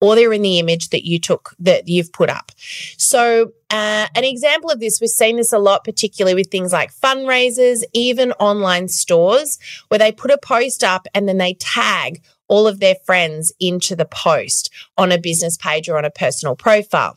or 0.00 0.14
they're 0.14 0.32
in 0.32 0.42
the 0.42 0.60
image 0.60 0.90
that 0.90 1.04
you 1.04 1.18
took 1.18 1.54
that 1.58 1.88
you've 1.88 2.12
put 2.12 2.30
up. 2.30 2.52
So, 2.96 3.52
uh, 3.70 4.06
an 4.14 4.24
example 4.24 4.70
of 4.70 4.80
this, 4.80 5.00
we've 5.00 5.10
seen 5.10 5.36
this 5.36 5.52
a 5.52 5.58
lot, 5.58 5.84
particularly 5.84 6.34
with 6.34 6.50
things 6.50 6.72
like 6.72 6.94
fundraisers, 6.94 7.82
even 7.92 8.32
online 8.32 8.88
stores, 8.88 9.58
where 9.88 9.98
they 9.98 10.12
put 10.12 10.30
a 10.30 10.38
post 10.38 10.84
up 10.84 11.06
and 11.14 11.28
then 11.28 11.38
they 11.38 11.54
tag 11.54 12.22
all 12.48 12.68
of 12.68 12.78
their 12.78 12.94
friends 13.04 13.52
into 13.58 13.96
the 13.96 14.04
post 14.04 14.72
on 14.96 15.10
a 15.10 15.18
business 15.18 15.56
page 15.56 15.88
or 15.88 15.98
on 15.98 16.04
a 16.04 16.10
personal 16.10 16.54
profile 16.54 17.16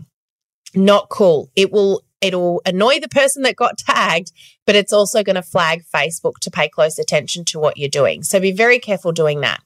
not 0.75 1.09
cool. 1.09 1.49
It 1.55 1.71
will 1.71 2.03
it'll 2.21 2.61
annoy 2.65 2.99
the 2.99 3.07
person 3.07 3.43
that 3.43 3.55
got 3.55 3.77
tagged, 3.77 4.33
but 4.65 4.75
it's 4.75 4.91
also 4.91 5.23
going 5.23 5.37
to 5.37 5.41
flag 5.41 5.83
Facebook 5.93 6.37
to 6.41 6.51
pay 6.51 6.67
close 6.67 6.99
attention 6.99 7.45
to 7.45 7.59
what 7.59 7.77
you're 7.77 7.87
doing. 7.87 8.23
So 8.23 8.39
be 8.41 8.51
very 8.51 8.79
careful 8.79 9.13
doing 9.13 9.39
that. 9.41 9.61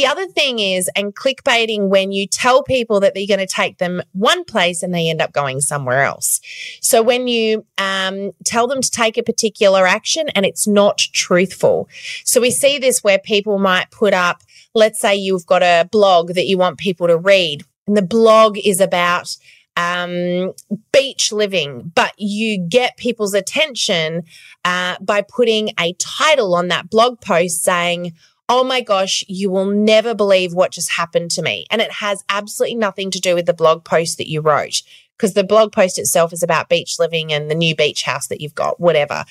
The 0.00 0.06
other 0.06 0.28
thing 0.28 0.60
is, 0.60 0.88
and 0.96 1.14
clickbaiting 1.14 1.90
when 1.90 2.10
you 2.10 2.26
tell 2.26 2.62
people 2.62 3.00
that 3.00 3.12
they're 3.12 3.26
going 3.26 3.38
to 3.38 3.46
take 3.46 3.76
them 3.76 4.00
one 4.12 4.44
place 4.44 4.82
and 4.82 4.94
they 4.94 5.10
end 5.10 5.20
up 5.20 5.34
going 5.34 5.60
somewhere 5.60 6.04
else. 6.04 6.40
So 6.80 7.02
when 7.02 7.28
you 7.28 7.66
um, 7.76 8.30
tell 8.46 8.66
them 8.66 8.80
to 8.80 8.90
take 8.90 9.18
a 9.18 9.22
particular 9.22 9.86
action 9.86 10.30
and 10.30 10.46
it's 10.46 10.66
not 10.66 10.96
truthful. 10.96 11.86
So 12.24 12.40
we 12.40 12.50
see 12.50 12.78
this 12.78 13.04
where 13.04 13.18
people 13.18 13.58
might 13.58 13.90
put 13.90 14.14
up, 14.14 14.42
let's 14.74 14.98
say 14.98 15.16
you've 15.16 15.44
got 15.44 15.62
a 15.62 15.86
blog 15.92 16.28
that 16.28 16.46
you 16.46 16.56
want 16.56 16.78
people 16.78 17.06
to 17.06 17.18
read, 17.18 17.64
and 17.86 17.94
the 17.94 18.00
blog 18.00 18.56
is 18.56 18.80
about 18.80 19.36
um, 19.76 20.54
beach 20.92 21.30
living, 21.30 21.92
but 21.94 22.14
you 22.16 22.58
get 22.58 22.96
people's 22.96 23.34
attention 23.34 24.22
uh, 24.64 24.96
by 25.02 25.20
putting 25.20 25.70
a 25.78 25.92
title 25.98 26.54
on 26.54 26.68
that 26.68 26.88
blog 26.88 27.20
post 27.20 27.62
saying, 27.62 28.14
Oh 28.52 28.64
my 28.64 28.80
gosh, 28.80 29.22
you 29.28 29.48
will 29.48 29.66
never 29.66 30.12
believe 30.12 30.52
what 30.52 30.72
just 30.72 30.90
happened 30.90 31.30
to 31.30 31.42
me. 31.42 31.66
And 31.70 31.80
it 31.80 31.92
has 31.92 32.24
absolutely 32.28 32.74
nothing 32.74 33.12
to 33.12 33.20
do 33.20 33.36
with 33.36 33.46
the 33.46 33.54
blog 33.54 33.84
post 33.84 34.18
that 34.18 34.28
you 34.28 34.40
wrote 34.40 34.82
because 35.16 35.34
the 35.34 35.44
blog 35.44 35.70
post 35.70 36.00
itself 36.00 36.32
is 36.32 36.42
about 36.42 36.68
beach 36.68 36.98
living 36.98 37.32
and 37.32 37.48
the 37.48 37.54
new 37.54 37.76
beach 37.76 38.02
house 38.02 38.26
that 38.26 38.40
you've 38.40 38.56
got, 38.56 38.80
whatever. 38.80 39.24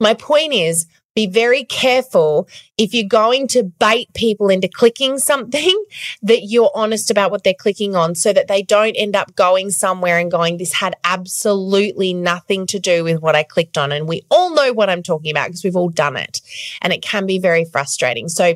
My 0.00 0.14
point 0.14 0.54
is, 0.54 0.86
be 1.14 1.26
very 1.26 1.64
careful 1.64 2.48
if 2.78 2.94
you're 2.94 3.08
going 3.08 3.46
to 3.48 3.62
bait 3.62 4.12
people 4.14 4.48
into 4.48 4.68
clicking 4.68 5.18
something 5.18 5.84
that 6.22 6.44
you're 6.44 6.70
honest 6.74 7.10
about 7.10 7.30
what 7.30 7.44
they're 7.44 7.54
clicking 7.54 7.94
on 7.94 8.14
so 8.14 8.32
that 8.32 8.48
they 8.48 8.62
don't 8.62 8.94
end 8.94 9.14
up 9.14 9.34
going 9.34 9.70
somewhere 9.70 10.18
and 10.18 10.30
going, 10.30 10.56
this 10.56 10.72
had 10.72 10.96
absolutely 11.04 12.14
nothing 12.14 12.66
to 12.66 12.78
do 12.78 13.04
with 13.04 13.20
what 13.20 13.34
I 13.34 13.42
clicked 13.42 13.78
on. 13.78 13.92
And 13.92 14.08
we 14.08 14.22
all 14.30 14.54
know 14.54 14.72
what 14.72 14.90
I'm 14.90 15.02
talking 15.02 15.30
about 15.30 15.48
because 15.48 15.64
we've 15.64 15.76
all 15.76 15.90
done 15.90 16.16
it. 16.16 16.40
And 16.80 16.92
it 16.92 17.02
can 17.02 17.26
be 17.26 17.38
very 17.38 17.64
frustrating. 17.64 18.28
So 18.28 18.54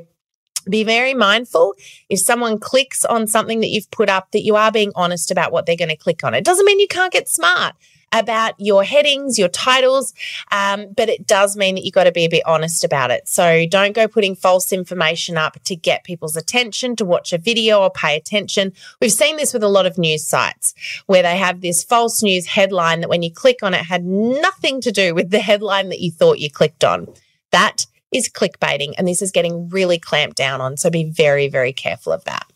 be 0.68 0.85
very 0.85 1.14
mindful 1.14 1.74
if 2.09 2.20
someone 2.20 2.59
clicks 2.59 3.05
on 3.05 3.26
something 3.26 3.61
that 3.61 3.68
you've 3.68 3.90
put 3.90 4.09
up 4.09 4.31
that 4.33 4.42
you 4.42 4.57
are 4.57 4.72
being 4.72 4.92
honest 4.94 5.31
about 5.31 5.52
what 5.52 5.66
they're 5.66 5.76
going 5.76 5.88
to 5.88 5.96
click 5.96 6.24
on. 6.24 6.35
It 6.35 6.44
doesn't 6.44 6.66
mean 6.66 6.81
you 6.81 6.88
can't 6.88 7.12
get 7.12 7.29
smart 7.29 7.74
about 8.12 8.55
your 8.59 8.85
headings, 8.85 9.38
your 9.38 9.48
titles, 9.48 10.14
um, 10.52 10.87
but 10.96 11.09
it 11.09 11.26
does 11.26 11.57
mean 11.57 11.74
that 11.74 11.85
you've 11.85 11.94
got 11.94 12.05
to 12.05 12.12
be 12.12 12.24
a 12.24 12.31
bit 12.31 12.42
honest 12.46 12.85
about 12.85 13.11
it. 13.11 13.29
So 13.29 13.66
don't 13.68 13.94
go 13.94 14.09
putting 14.09 14.35
false 14.35 14.72
information 14.72 15.37
up 15.37 15.62
to 15.64 15.76
get 15.76 16.05
people's 16.05 16.37
attention 16.37 16.96
to 16.96 17.05
watch 17.05 17.33
a 17.33 17.38
video 17.38 17.81
or 17.81 17.90
pay 17.90 18.16
attention. 18.16 18.72
We've 19.00 19.12
seen 19.12 19.37
this 19.37 19.52
with 19.52 19.62
a 19.62 19.68
lot 19.68 19.87
of 19.87 19.98
news 19.98 20.24
sites 20.24 20.74
where 21.07 21.22
they 21.22 21.37
have 21.37 21.61
this 21.61 21.83
false 21.83 22.22
news 22.22 22.46
headline 22.46 23.00
that 23.00 23.09
when 23.09 23.22
you 23.22 23.33
click 23.33 23.62
on 23.62 23.74
it 23.74 23.85
had 23.85 24.05
nothing 24.05 24.81
to 24.83 24.92
do 24.92 25.14
with 25.14 25.31
the 25.31 25.38
headline 25.46 25.88
that 25.88 26.00
you 26.00 26.11
thought 26.11 26.38
you 26.38 26.50
clicked 26.50 26.85
on. 26.85 27.09
That 27.50 27.87
is 28.12 28.28
clickbaiting, 28.28 28.94
and 28.98 29.06
this 29.06 29.22
is 29.22 29.30
getting 29.30 29.68
really 29.68 29.98
clamped 29.98 30.36
down 30.36 30.60
on. 30.60 30.76
So 30.76 30.90
be 30.90 31.04
very, 31.04 31.48
very 31.48 31.72
careful 31.72 32.12
of 32.12 32.24
that. 32.24 32.46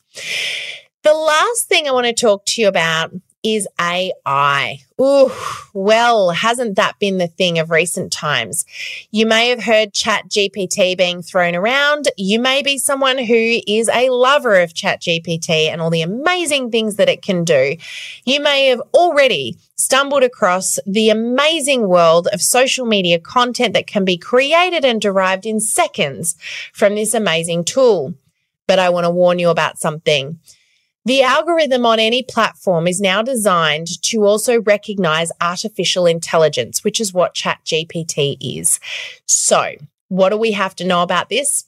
The 1.02 1.14
last 1.14 1.68
thing 1.68 1.88
I 1.88 1.92
want 1.92 2.06
to 2.06 2.12
talk 2.12 2.44
to 2.46 2.60
you 2.60 2.68
about 2.68 3.12
is 3.42 3.66
AI. 3.80 4.80
Ooh, 5.00 5.30
well, 5.72 6.30
hasn't 6.30 6.76
that 6.76 6.98
been 6.98 7.18
the 7.18 7.26
thing 7.26 7.58
of 7.58 7.70
recent 7.70 8.12
times? 8.12 8.66
You 9.10 9.24
may 9.24 9.48
have 9.48 9.62
heard 9.62 9.94
Chat 9.94 10.28
GPT 10.28 10.96
being 10.96 11.22
thrown 11.22 11.54
around. 11.54 12.08
You 12.16 12.38
may 12.38 12.62
be 12.62 12.76
someone 12.76 13.18
who 13.18 13.60
is 13.66 13.88
a 13.88 14.10
lover 14.10 14.60
of 14.60 14.74
Chat 14.74 15.00
GPT 15.00 15.70
and 15.70 15.80
all 15.80 15.90
the 15.90 16.02
amazing 16.02 16.70
things 16.70 16.96
that 16.96 17.08
it 17.08 17.22
can 17.22 17.44
do. 17.44 17.76
You 18.24 18.40
may 18.42 18.66
have 18.66 18.82
already 18.92 19.56
stumbled 19.76 20.22
across 20.22 20.78
the 20.86 21.08
amazing 21.08 21.88
world 21.88 22.28
of 22.32 22.42
social 22.42 22.84
media 22.84 23.18
content 23.18 23.72
that 23.72 23.86
can 23.86 24.04
be 24.04 24.18
created 24.18 24.84
and 24.84 25.00
derived 25.00 25.46
in 25.46 25.60
seconds 25.60 26.36
from 26.74 26.94
this 26.94 27.14
amazing 27.14 27.64
tool. 27.64 28.14
But 28.66 28.78
I 28.78 28.90
want 28.90 29.04
to 29.04 29.10
warn 29.10 29.38
you 29.38 29.48
about 29.48 29.78
something. 29.78 30.38
The 31.06 31.22
algorithm 31.22 31.86
on 31.86 31.98
any 31.98 32.22
platform 32.22 32.86
is 32.86 33.00
now 33.00 33.22
designed 33.22 34.02
to 34.02 34.24
also 34.24 34.60
recognize 34.60 35.32
artificial 35.40 36.06
intelligence, 36.06 36.84
which 36.84 37.00
is 37.00 37.14
what 37.14 37.34
ChatGPT 37.34 38.36
is. 38.40 38.78
So, 39.26 39.76
what 40.08 40.28
do 40.28 40.36
we 40.36 40.52
have 40.52 40.76
to 40.76 40.84
know 40.84 41.02
about 41.02 41.30
this? 41.30 41.64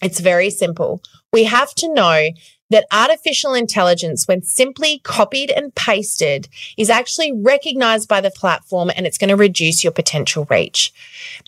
It's 0.00 0.20
very 0.20 0.50
simple. 0.50 1.02
We 1.32 1.44
have 1.44 1.74
to 1.76 1.92
know 1.92 2.30
that 2.72 2.86
artificial 2.90 3.54
intelligence, 3.54 4.26
when 4.26 4.42
simply 4.42 5.00
copied 5.04 5.50
and 5.50 5.74
pasted, 5.74 6.48
is 6.76 6.90
actually 6.90 7.32
recognized 7.32 8.08
by 8.08 8.20
the 8.20 8.30
platform 8.30 8.90
and 8.96 9.06
it's 9.06 9.18
going 9.18 9.28
to 9.28 9.36
reduce 9.36 9.84
your 9.84 9.92
potential 9.92 10.46
reach. 10.50 10.92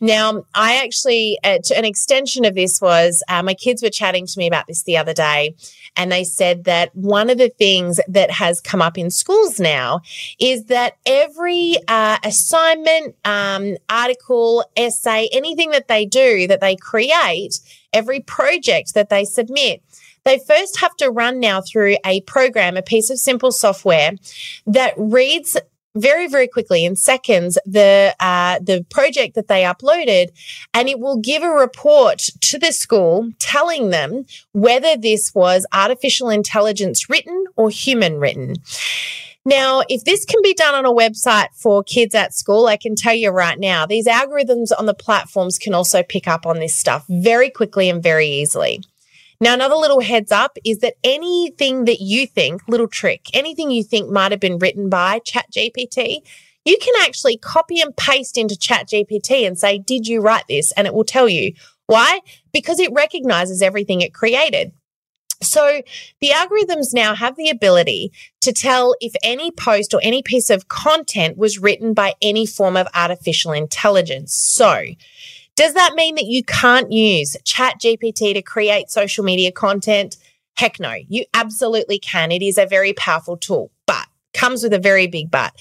Now, 0.01 0.45
I 0.55 0.77
actually, 0.77 1.39
uh, 1.43 1.59
an 1.75 1.85
extension 1.85 2.45
of 2.45 2.55
this 2.55 2.81
was 2.81 3.23
uh, 3.29 3.43
my 3.43 3.55
kids 3.55 3.83
were 3.83 3.91
chatting 3.91 4.27
to 4.27 4.39
me 4.39 4.47
about 4.47 4.67
this 4.67 4.83
the 4.83 4.97
other 4.97 5.15
day, 5.15 5.55
and 5.97 6.13
they 6.13 6.25
said 6.25 6.65
that 6.65 6.95
one 6.95 7.31
of 7.31 7.39
the 7.39 7.49
things 7.49 8.01
that 8.09 8.31
has 8.31 8.61
come 8.61 8.83
up 8.83 8.99
in 8.99 9.11
schools 9.11 9.59
now 9.59 10.01
is 10.39 10.65
that 10.67 10.97
every 11.07 11.77
uh, 11.89 12.19
assignment, 12.23 13.17
um, 13.25 13.77
article, 13.89 14.65
essay, 14.77 15.29
anything 15.33 15.71
that 15.71 15.89
they 15.89 16.05
do, 16.05 16.47
that 16.49 16.61
they 16.61 16.77
create, 16.77 17.61
every 17.93 18.21
project 18.21 18.95
that 18.95 19.09
they 19.09 19.25
submit, 19.25 19.83
they 20.25 20.39
first 20.47 20.81
have 20.81 20.95
to 20.97 21.11
run 21.11 21.41
now 21.41 21.61
through 21.61 21.97
a 22.05 22.21
program, 22.23 22.77
a 22.77 22.83
piece 22.83 23.11
of 23.11 23.19
simple 23.19 23.53
software 23.53 24.13
that 24.67 24.95
reads 24.97 25.57
very 25.97 26.27
very 26.27 26.49
quickly 26.49 26.85
in 26.85 26.97
seconds 26.97 27.57
the 27.65 28.15
uh, 28.19 28.59
the 28.61 28.85
project 28.91 29.37
that 29.37 29.47
they 29.47 29.63
uploaded 29.63 30.27
and 30.73 30.89
it 30.89 30.99
will 30.99 31.19
give 31.19 31.43
a 31.45 31.49
report 31.49 32.19
to 32.41 32.59
the 32.59 32.73
school 32.73 33.31
telling 33.39 33.91
them 33.91 34.25
whether 34.53 34.97
this 34.97 35.33
was 35.37 35.65
artificial 35.73 36.31
intelligence 36.31 37.09
written 37.09 37.45
or 37.57 37.71
human 37.71 38.19
written 38.19 38.57
now, 39.47 39.83
if 39.91 40.05
this 40.05 40.25
can 40.25 40.41
be 40.43 40.55
done 40.55 40.75
on 40.75 40.87
a 40.87 40.93
website 40.93 41.49
for 41.55 41.83
kids 41.83 42.15
at 42.15 42.33
school, 42.33 42.67
I 42.67 42.79
can 42.79 42.97
tell 42.97 43.15
you 43.15 43.29
right 43.29 43.59
now, 43.59 43.85
these 43.85 44.07
algorithms 44.07 44.69
on 44.77 44.87
the 44.87 44.95
platforms 44.95 45.59
can 45.59 45.75
also 45.75 46.03
pick 46.03 46.27
up 46.27 46.47
on 46.47 46.61
this 46.61 46.75
stuff 46.75 47.05
very 47.11 47.51
quickly 47.51 47.91
and 47.91 48.03
very 48.03 48.27
easily. 48.27 48.83
Now, 49.45 49.53
another 49.53 49.75
little 49.75 50.01
heads 50.01 50.33
up 50.33 50.57
is 50.65 50.79
that 50.79 50.95
anything 51.05 51.85
that 51.85 52.01
you 52.01 52.27
think, 52.27 52.63
little 52.67 52.89
trick, 52.89 53.27
anything 53.35 53.71
you 53.71 53.85
think 53.85 54.11
might 54.11 54.33
have 54.33 54.41
been 54.41 54.59
written 54.59 54.89
by 54.89 55.19
ChatGPT, 55.19 56.21
you 56.65 56.79
can 56.81 56.95
actually 57.03 57.37
copy 57.37 57.79
and 57.83 57.95
paste 57.95 58.39
into 58.39 58.55
ChatGPT 58.55 59.47
and 59.47 59.59
say, 59.59 59.77
Did 59.77 60.07
you 60.09 60.23
write 60.23 60.45
this? 60.49 60.73
And 60.73 60.87
it 60.87 60.95
will 60.95 61.05
tell 61.05 61.29
you. 61.29 61.53
Why? 61.87 62.21
Because 62.55 62.81
it 62.81 62.91
recognizes 62.95 63.61
everything 63.61 64.01
it 64.01 64.15
created. 64.15 64.73
So 65.43 65.83
the 66.23 66.29
algorithms 66.29 66.95
now 66.95 67.15
have 67.15 67.37
the 67.37 67.51
ability 67.51 68.13
to 68.41 68.53
tell 68.55 68.97
if 69.03 69.13
any 69.23 69.51
post 69.51 69.93
or 69.93 70.01
any 70.03 70.23
piece 70.23 70.49
of 70.49 70.69
content 70.69 71.37
was 71.37 71.59
written 71.59 71.93
by 71.93 72.15
any 72.23 72.47
form 72.47 72.79
of 72.79 72.89
artificial 72.95 73.53
intelligence. 73.53 74.33
So 74.33 74.85
does 75.57 75.75
that 75.75 75.95
mean 75.95 76.17
that 76.17 76.27
you 76.27 76.43
can't 76.45 76.91
use 76.91 77.37
Chat 77.45 77.81
GPT 77.81 78.35
to 78.35 78.43
create 78.43 78.91
social 78.91 79.25
media 79.25 79.53
content? 79.53 80.17
Heck 80.57 80.81
no, 80.81 80.95
you 81.09 81.25
absolutely 81.35 81.99
can. 81.99 82.33
It 82.33 82.43
is 82.43 82.59
a 82.59 82.67
very 82.67 82.93
powerful 82.93 83.37
tool, 83.37 83.71
but 83.87 84.07
comes 84.33 84.63
with 84.63 84.73
a 84.73 84.79
very 84.79 85.07
big 85.07 85.31
but. 85.31 85.53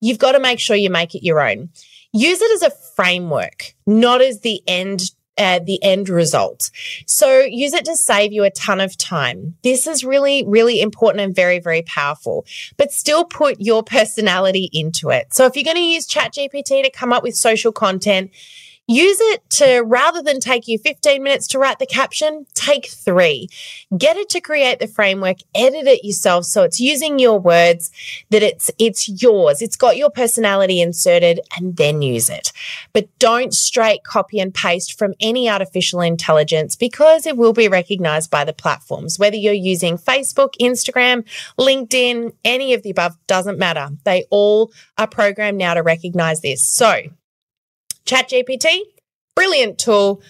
You've 0.00 0.18
got 0.18 0.32
to 0.32 0.40
make 0.40 0.60
sure 0.60 0.76
you 0.76 0.90
make 0.90 1.14
it 1.14 1.24
your 1.24 1.40
own. 1.40 1.70
Use 2.12 2.40
it 2.40 2.50
as 2.52 2.62
a 2.62 2.76
framework, 2.94 3.74
not 3.86 4.20
as 4.20 4.40
the 4.40 4.62
end 4.66 5.10
uh, 5.38 5.60
the 5.60 5.80
end 5.84 6.08
result. 6.08 6.70
So 7.06 7.38
use 7.38 7.72
it 7.72 7.84
to 7.84 7.94
save 7.94 8.32
you 8.32 8.42
a 8.42 8.50
ton 8.50 8.80
of 8.80 8.96
time. 8.98 9.54
This 9.62 9.86
is 9.86 10.02
really, 10.02 10.44
really 10.44 10.80
important 10.80 11.22
and 11.22 11.34
very, 11.34 11.60
very 11.60 11.82
powerful, 11.82 12.44
but 12.76 12.90
still 12.90 13.24
put 13.24 13.60
your 13.60 13.84
personality 13.84 14.68
into 14.72 15.10
it. 15.10 15.32
So 15.32 15.46
if 15.46 15.54
you're 15.54 15.64
going 15.64 15.76
to 15.76 15.82
use 15.82 16.08
ChatGPT 16.08 16.82
to 16.82 16.90
come 16.90 17.12
up 17.12 17.22
with 17.22 17.36
social 17.36 17.70
content, 17.70 18.32
Use 18.90 19.20
it 19.20 19.48
to 19.50 19.80
rather 19.80 20.22
than 20.22 20.40
take 20.40 20.66
you 20.66 20.78
15 20.78 21.22
minutes 21.22 21.46
to 21.48 21.58
write 21.58 21.78
the 21.78 21.84
caption, 21.84 22.46
take 22.54 22.86
three. 22.86 23.50
Get 23.96 24.16
it 24.16 24.30
to 24.30 24.40
create 24.40 24.78
the 24.78 24.86
framework, 24.86 25.36
edit 25.54 25.86
it 25.86 26.06
yourself 26.06 26.46
so 26.46 26.62
it's 26.62 26.80
using 26.80 27.18
your 27.18 27.38
words, 27.38 27.90
that 28.30 28.42
it's 28.42 28.70
it's 28.78 29.06
yours. 29.22 29.60
It's 29.60 29.76
got 29.76 29.98
your 29.98 30.08
personality 30.08 30.80
inserted 30.80 31.40
and 31.54 31.76
then 31.76 32.00
use 32.00 32.30
it. 32.30 32.50
But 32.94 33.10
don't 33.18 33.52
straight 33.52 34.04
copy 34.04 34.40
and 34.40 34.54
paste 34.54 34.98
from 34.98 35.12
any 35.20 35.50
artificial 35.50 36.00
intelligence 36.00 36.74
because 36.74 37.26
it 37.26 37.36
will 37.36 37.52
be 37.52 37.68
recognized 37.68 38.30
by 38.30 38.44
the 38.46 38.54
platforms. 38.54 39.18
Whether 39.18 39.36
you're 39.36 39.52
using 39.52 39.98
Facebook, 39.98 40.54
Instagram, 40.62 41.28
LinkedIn, 41.58 42.32
any 42.42 42.72
of 42.72 42.82
the 42.82 42.90
above 42.90 43.18
doesn't 43.26 43.58
matter. 43.58 43.90
They 44.04 44.24
all 44.30 44.72
are 44.96 45.06
programmed 45.06 45.58
now 45.58 45.74
to 45.74 45.82
recognize 45.82 46.40
this. 46.40 46.66
So 46.66 47.02
ChatGPT, 48.08 48.80
brilliant 49.36 49.78
tool, 49.78 50.22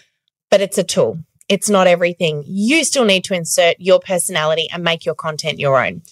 but 0.50 0.60
it's 0.60 0.78
a 0.78 0.84
tool. 0.84 1.20
It's 1.48 1.70
not 1.70 1.86
everything. 1.86 2.42
You 2.46 2.84
still 2.84 3.04
need 3.04 3.24
to 3.24 3.34
insert 3.34 3.76
your 3.78 4.00
personality 4.00 4.68
and 4.72 4.82
make 4.82 5.06
your 5.06 5.14
content 5.14 5.58
your 5.58 5.82
own. 5.82 6.02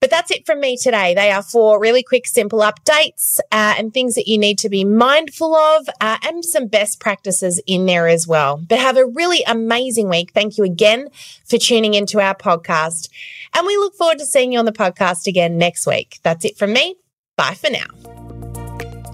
But 0.00 0.10
that's 0.10 0.30
it 0.30 0.46
from 0.46 0.60
me 0.60 0.76
today. 0.76 1.12
They 1.12 1.30
are 1.30 1.42
four 1.42 1.80
really 1.80 2.02
quick, 2.02 2.26
simple 2.26 2.60
updates 2.60 3.38
uh, 3.50 3.74
and 3.76 3.92
things 3.92 4.14
that 4.14 4.28
you 4.28 4.38
need 4.38 4.58
to 4.60 4.68
be 4.68 4.84
mindful 4.84 5.54
of, 5.54 5.88
uh, 6.00 6.18
and 6.22 6.44
some 6.44 6.68
best 6.68 7.00
practices 7.00 7.60
in 7.66 7.86
there 7.86 8.06
as 8.06 8.26
well. 8.26 8.56
But 8.56 8.78
have 8.78 8.96
a 8.96 9.06
really 9.06 9.42
amazing 9.46 10.08
week. 10.08 10.32
Thank 10.32 10.56
you 10.56 10.64
again 10.64 11.08
for 11.44 11.58
tuning 11.58 11.94
into 11.94 12.20
our 12.20 12.34
podcast. 12.34 13.10
And 13.54 13.66
we 13.66 13.76
look 13.76 13.94
forward 13.94 14.18
to 14.20 14.26
seeing 14.26 14.52
you 14.52 14.58
on 14.60 14.66
the 14.66 14.72
podcast 14.72 15.26
again 15.26 15.58
next 15.58 15.86
week. 15.86 16.20
That's 16.22 16.44
it 16.44 16.56
from 16.56 16.72
me. 16.72 16.96
Bye 17.36 17.54
for 17.54 17.70
now. 17.70 18.27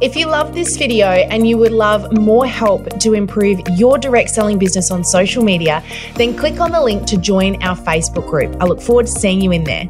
If 0.01 0.17
you 0.17 0.27
love 0.27 0.53
this 0.53 0.77
video 0.77 1.07
and 1.07 1.47
you 1.47 1.57
would 1.59 1.71
love 1.71 2.19
more 2.19 2.47
help 2.47 2.99
to 2.99 3.15
improve 3.15 3.61
your 3.77 3.97
direct 3.97 4.31
selling 4.31 4.59
business 4.59 4.91
on 4.91 5.05
social 5.05 5.45
media, 5.45 5.85
then 6.17 6.37
click 6.37 6.59
on 6.59 6.73
the 6.73 6.83
link 6.83 7.07
to 7.07 7.17
join 7.17 7.63
our 7.63 7.77
Facebook 7.77 8.29
group. 8.29 8.57
I 8.61 8.65
look 8.65 8.81
forward 8.81 9.07
to 9.07 9.13
seeing 9.13 9.41
you 9.41 9.53
in 9.53 9.63
there. 9.63 9.89